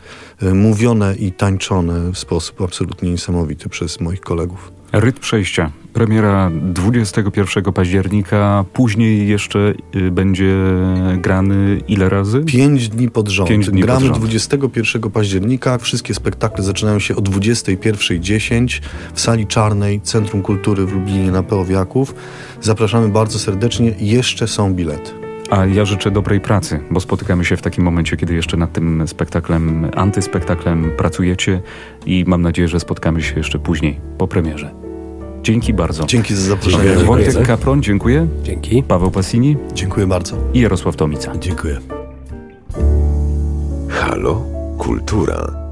mówione 0.55 1.15
i 1.15 1.33
tańczone 1.33 2.13
w 2.13 2.19
sposób 2.19 2.63
absolutnie 2.63 3.11
niesamowity 3.11 3.69
przez 3.69 4.01
moich 4.01 4.21
kolegów. 4.21 4.73
Ryt 4.93 5.19
przejścia. 5.19 5.71
Premiera 5.93 6.51
21 6.63 7.73
października. 7.73 8.65
Później 8.73 9.29
jeszcze 9.29 9.75
y, 9.97 10.11
będzie 10.11 10.55
grany 11.19 11.81
ile 11.89 12.09
razy? 12.09 12.45
Pięć 12.47 12.89
dni 12.89 13.11
pod 13.11 13.29
rząd. 13.29 13.49
Pięć 13.49 13.71
dni 13.71 13.81
Gramy 13.83 14.01
pod 14.01 14.09
rząd. 14.09 14.19
21 14.19 15.11
października. 15.11 15.79
Wszystkie 15.79 16.15
spektakle 16.15 16.65
zaczynają 16.65 16.99
się 16.99 17.17
o 17.17 17.21
21.10 17.21 18.81
w 19.15 19.21
sali 19.21 19.47
czarnej 19.47 20.01
Centrum 20.01 20.43
Kultury 20.43 20.87
w 20.87 20.93
Lublinie 20.93 21.31
na 21.31 21.43
Peowiaków. 21.43 22.15
Zapraszamy 22.61 23.09
bardzo 23.09 23.39
serdecznie. 23.39 23.95
Jeszcze 23.99 24.49
są 24.49 24.75
bilety. 24.75 25.20
A 25.51 25.67
ja 25.67 25.85
życzę 25.85 26.11
dobrej 26.11 26.41
pracy, 26.41 26.81
bo 26.91 27.01
spotykamy 27.01 27.45
się 27.45 27.57
w 27.57 27.63
takim 27.63 27.85
momencie, 27.85 28.17
kiedy 28.17 28.35
jeszcze 28.35 28.57
nad 28.57 28.73
tym 28.73 29.09
spektaklem, 29.09 29.91
antyspektaklem 29.97 30.91
pracujecie 30.97 31.63
i 32.07 32.25
mam 32.27 32.43
nadzieję, 32.43 32.69
że 32.69 32.81
spotkamy 32.81 33.23
się 33.23 33.37
jeszcze 33.37 33.59
później, 33.59 34.01
po 34.19 34.29
premierze. 34.29 34.71
Dzięki 35.43 35.75
bardzo. 35.75 36.07
Dzięki 36.07 36.35
za 36.35 36.43
zaproszenie. 36.43 36.95
Wojtek 36.95 37.47
Kapron, 37.47 37.83
dziękuję. 37.83 38.27
Dzięki. 38.43 38.83
Paweł 38.83 39.11
Passini. 39.11 39.57
Dziękuję 39.75 40.07
bardzo. 40.07 40.37
I 40.55 40.61
Jarosław 40.61 40.97
Tomica. 40.97 41.33
Dziękuję. 41.39 41.79
Halo? 43.89 44.43
Kultura. 44.79 45.70